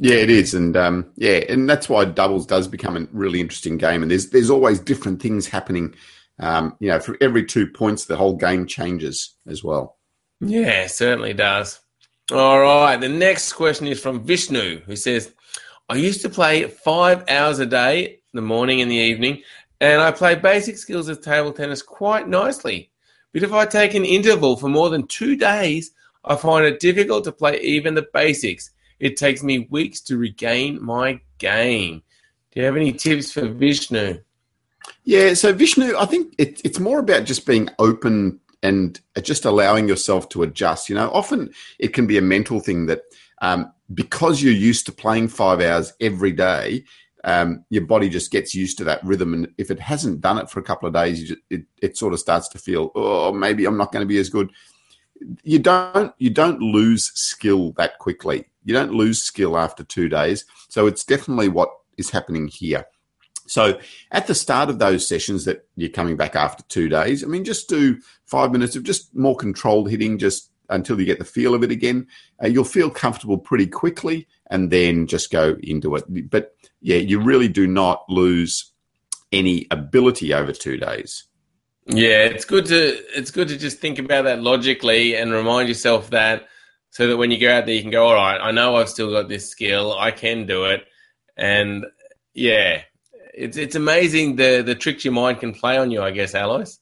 Yeah, 0.00 0.16
it 0.16 0.30
is, 0.30 0.54
and 0.54 0.76
um, 0.76 1.10
yeah, 1.16 1.40
and 1.48 1.68
that's 1.68 1.88
why 1.88 2.04
doubles 2.04 2.46
does 2.46 2.68
become 2.68 2.96
a 2.96 3.06
really 3.12 3.40
interesting 3.40 3.78
game. 3.78 4.02
And 4.02 4.10
there's 4.10 4.30
there's 4.30 4.50
always 4.50 4.78
different 4.78 5.20
things 5.20 5.48
happening. 5.48 5.94
Um, 6.38 6.76
you 6.78 6.88
know, 6.88 7.00
for 7.00 7.16
every 7.20 7.44
two 7.44 7.66
points, 7.66 8.04
the 8.04 8.16
whole 8.16 8.36
game 8.36 8.66
changes 8.66 9.34
as 9.48 9.64
well. 9.64 9.96
Yeah, 10.40 10.86
certainly 10.86 11.34
does. 11.34 11.80
All 12.30 12.60
right, 12.60 12.96
the 12.96 13.08
next 13.08 13.54
question 13.54 13.88
is 13.88 14.00
from 14.00 14.22
Vishnu, 14.22 14.82
who 14.86 14.94
says, 14.94 15.32
I 15.88 15.96
used 15.96 16.20
to 16.22 16.28
play 16.28 16.64
five 16.64 17.24
hours 17.28 17.58
a 17.58 17.66
day, 17.66 18.20
the 18.34 18.42
morning 18.42 18.80
and 18.80 18.90
the 18.90 18.96
evening, 18.96 19.42
and 19.80 20.00
I 20.00 20.12
play 20.12 20.34
basic 20.34 20.76
skills 20.76 21.08
of 21.08 21.22
table 21.22 21.52
tennis 21.52 21.82
quite 21.82 22.28
nicely. 22.28 22.90
But 23.32 23.42
if 23.42 23.52
I 23.52 23.66
take 23.66 23.94
an 23.94 24.04
interval 24.04 24.56
for 24.56 24.68
more 24.68 24.90
than 24.90 25.06
two 25.06 25.36
days, 25.36 25.90
I 26.24 26.36
find 26.36 26.66
it 26.66 26.80
difficult 26.80 27.24
to 27.24 27.32
play 27.32 27.60
even 27.60 27.94
the 27.94 28.06
basics. 28.12 28.70
It 29.00 29.16
takes 29.16 29.42
me 29.42 29.68
weeks 29.70 30.00
to 30.02 30.16
regain 30.16 30.82
my 30.82 31.20
game. 31.38 32.02
Do 32.52 32.60
you 32.60 32.66
have 32.66 32.76
any 32.76 32.92
tips 32.92 33.32
for 33.32 33.46
Vishnu? 33.46 34.20
Yeah, 35.04 35.34
so 35.34 35.52
Vishnu, 35.52 35.96
I 35.96 36.06
think 36.06 36.34
it, 36.38 36.60
it's 36.64 36.78
more 36.80 36.98
about 36.98 37.24
just 37.24 37.46
being 37.46 37.68
open 37.78 38.40
and 38.62 39.00
just 39.22 39.44
allowing 39.44 39.88
yourself 39.88 40.28
to 40.30 40.42
adjust. 40.42 40.88
You 40.88 40.94
know, 40.96 41.10
often 41.10 41.50
it 41.78 41.88
can 41.88 42.06
be 42.06 42.18
a 42.18 42.22
mental 42.22 42.60
thing 42.60 42.86
that 42.86 43.02
um, 43.40 43.72
because 43.92 44.42
you're 44.42 44.52
used 44.52 44.86
to 44.86 44.92
playing 44.92 45.28
five 45.28 45.60
hours 45.60 45.92
every 46.00 46.32
day, 46.32 46.84
um, 47.24 47.64
your 47.70 47.86
body 47.86 48.08
just 48.08 48.30
gets 48.30 48.54
used 48.54 48.78
to 48.78 48.84
that 48.84 49.04
rhythm. 49.04 49.34
And 49.34 49.48
if 49.58 49.70
it 49.70 49.80
hasn't 49.80 50.20
done 50.20 50.38
it 50.38 50.50
for 50.50 50.60
a 50.60 50.64
couple 50.64 50.88
of 50.88 50.94
days, 50.94 51.28
just, 51.28 51.40
it, 51.50 51.62
it 51.82 51.96
sort 51.96 52.12
of 52.12 52.20
starts 52.20 52.48
to 52.48 52.58
feel, 52.58 52.90
oh, 52.94 53.32
maybe 53.32 53.64
I'm 53.64 53.76
not 53.76 53.92
going 53.92 54.02
to 54.02 54.08
be 54.08 54.18
as 54.18 54.30
good. 54.30 54.50
You 55.42 55.58
don't 55.58 56.14
you 56.18 56.30
don't 56.30 56.60
lose 56.60 57.12
skill 57.14 57.72
that 57.72 57.98
quickly. 57.98 58.46
You 58.64 58.74
don't 58.74 58.92
lose 58.92 59.22
skill 59.22 59.56
after 59.56 59.84
two 59.84 60.08
days. 60.08 60.44
So 60.68 60.86
it's 60.86 61.04
definitely 61.04 61.48
what 61.48 61.70
is 61.96 62.10
happening 62.10 62.48
here. 62.48 62.86
So 63.46 63.80
at 64.10 64.26
the 64.26 64.34
start 64.34 64.68
of 64.68 64.78
those 64.78 65.08
sessions 65.08 65.46
that 65.46 65.66
you're 65.74 65.88
coming 65.88 66.16
back 66.16 66.36
after 66.36 66.62
two 66.64 66.88
days, 66.88 67.24
I 67.24 67.26
mean, 67.26 67.44
just 67.44 67.68
do 67.68 67.98
five 68.26 68.52
minutes 68.52 68.76
of 68.76 68.82
just 68.82 69.14
more 69.16 69.36
controlled 69.36 69.90
hitting, 69.90 70.18
just 70.18 70.50
until 70.68 71.00
you 71.00 71.06
get 71.06 71.18
the 71.18 71.24
feel 71.24 71.54
of 71.54 71.62
it 71.62 71.70
again. 71.70 72.06
Uh, 72.42 72.46
you'll 72.48 72.64
feel 72.64 72.90
comfortable 72.90 73.38
pretty 73.38 73.66
quickly 73.66 74.26
and 74.50 74.70
then 74.70 75.06
just 75.06 75.30
go 75.30 75.56
into 75.62 75.96
it. 75.96 76.30
But 76.30 76.54
yeah, 76.80 76.98
you 76.98 77.20
really 77.20 77.48
do 77.48 77.66
not 77.66 78.04
lose 78.08 78.72
any 79.32 79.66
ability 79.70 80.32
over 80.32 80.52
two 80.52 80.76
days. 80.76 81.24
Yeah, 81.88 82.24
it's 82.24 82.44
good 82.44 82.66
to 82.66 82.98
it's 83.16 83.30
good 83.30 83.48
to 83.48 83.56
just 83.56 83.78
think 83.78 83.98
about 83.98 84.24
that 84.24 84.42
logically 84.42 85.16
and 85.16 85.32
remind 85.32 85.68
yourself 85.68 86.10
that 86.10 86.46
so 86.90 87.06
that 87.06 87.16
when 87.16 87.30
you 87.30 87.38
go 87.38 87.50
out 87.50 87.64
there 87.64 87.74
you 87.74 87.80
can 87.82 87.90
go, 87.90 88.06
all 88.06 88.14
right, 88.14 88.38
I 88.40 88.50
know 88.50 88.76
I've 88.76 88.90
still 88.90 89.10
got 89.10 89.28
this 89.28 89.48
skill, 89.48 89.96
I 89.98 90.10
can 90.10 90.46
do 90.46 90.66
it. 90.66 90.84
And 91.36 91.86
yeah, 92.34 92.82
it's 93.32 93.56
it's 93.56 93.74
amazing 93.74 94.36
the 94.36 94.62
the 94.62 94.74
tricks 94.74 95.04
your 95.04 95.14
mind 95.14 95.40
can 95.40 95.54
play 95.54 95.78
on 95.78 95.90
you, 95.90 96.02
I 96.02 96.10
guess, 96.10 96.34
Alois. 96.34 96.78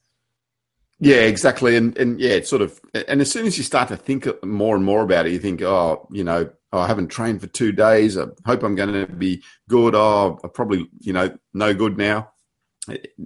Yeah, 0.99 1.21
exactly. 1.21 1.77
And 1.77 1.97
and 1.97 2.19
yeah, 2.19 2.31
it's 2.31 2.49
sort 2.49 2.61
of 2.61 2.79
and 3.07 3.21
as 3.21 3.31
soon 3.31 3.45
as 3.45 3.57
you 3.57 3.63
start 3.63 3.87
to 3.89 3.97
think 3.97 4.27
more 4.43 4.75
and 4.75 4.83
more 4.83 5.03
about 5.03 5.25
it, 5.25 5.31
you 5.31 5.39
think, 5.39 5.61
oh, 5.61 6.05
you 6.11 6.25
know, 6.25 6.49
oh, 6.73 6.79
I 6.79 6.87
haven't 6.87 7.07
trained 7.07 7.39
for 7.39 7.47
two 7.47 7.71
days. 7.71 8.17
I 8.17 8.25
hope 8.45 8.63
I'm 8.63 8.75
going 8.75 8.91
to 8.93 9.13
be 9.13 9.41
good. 9.69 9.95
Oh, 9.95 10.37
I 10.43 10.47
probably, 10.47 10.89
you 10.99 11.13
know, 11.13 11.37
no 11.53 11.73
good 11.73 11.97
now. 11.97 12.31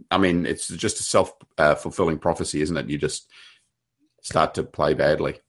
I 0.10 0.18
mean, 0.18 0.46
it's 0.46 0.68
just 0.68 1.00
a 1.00 1.04
self 1.04 1.34
uh, 1.58 1.76
fulfilling 1.76 2.20
prophecy, 2.20 2.62
isn't 2.62 2.78
it? 2.78 2.90
You 2.90 2.98
just 2.98 3.30
start 4.22 4.54
to 4.56 4.64
play 4.64 4.94
badly. 4.94 5.40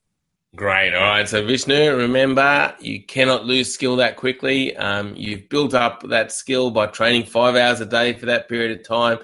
Great. 0.55 0.95
All 0.95 1.01
right. 1.01 1.27
So, 1.27 1.45
Vishnu, 1.47 1.97
remember, 1.97 2.75
you 2.79 3.03
cannot 3.03 3.47
lose 3.47 3.73
skill 3.73 3.97
that 3.97 4.17
quickly. 4.17 4.77
Um, 4.77 5.15
you've 5.17 5.49
built 5.49 5.73
up 5.73 6.03
that 6.11 6.31
skill 6.31 6.71
by 6.71 6.89
training 6.89 7.25
five 7.25 7.57
hours 7.57 7.81
a 7.81 7.87
day 7.87 8.13
for 8.13 8.27
that 8.27 8.51
period 8.51 8.79
of 8.79 8.87
time. 8.87 9.19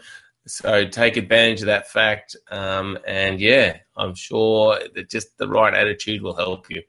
So 0.46 0.86
take 0.86 1.18
advantage 1.18 1.60
of 1.60 1.66
that 1.66 1.90
fact. 1.90 2.34
Um, 2.50 2.98
and 3.06 3.38
yeah, 3.38 3.76
I'm 3.96 4.14
sure 4.14 4.78
that 4.94 5.10
just 5.10 5.36
the 5.36 5.46
right 5.46 5.74
attitude 5.74 6.22
will 6.22 6.34
help 6.34 6.70
you. 6.70 6.82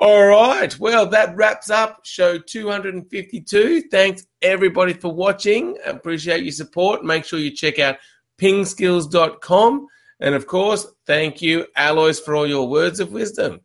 All 0.00 0.26
right. 0.26 0.78
Well, 0.78 1.06
that 1.06 1.34
wraps 1.34 1.70
up 1.70 2.00
show 2.04 2.38
252. 2.38 3.82
Thanks 3.90 4.24
everybody 4.40 4.92
for 4.92 5.12
watching. 5.12 5.76
Appreciate 5.84 6.44
your 6.44 6.52
support. 6.52 7.04
Make 7.04 7.24
sure 7.24 7.40
you 7.40 7.50
check 7.50 7.80
out 7.80 7.96
pingskills.com. 8.40 9.88
And 10.20 10.34
of 10.36 10.46
course, 10.46 10.86
thank 11.04 11.42
you, 11.42 11.66
Alois, 11.76 12.20
for 12.20 12.36
all 12.36 12.46
your 12.46 12.68
words 12.68 13.00
of 13.00 13.10
wisdom. 13.10 13.60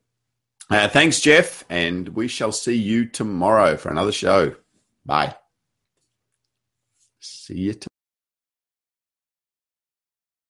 Uh, 0.72 0.88
thanks, 0.88 1.20
Jeff. 1.20 1.64
And 1.70 2.10
we 2.10 2.28
shall 2.28 2.52
see 2.52 2.78
you 2.78 3.06
tomorrow 3.06 3.78
for 3.78 3.90
another 3.90 4.12
show. 4.12 4.56
Bye. 5.06 5.36
See 7.20 7.60
you. 7.60 7.76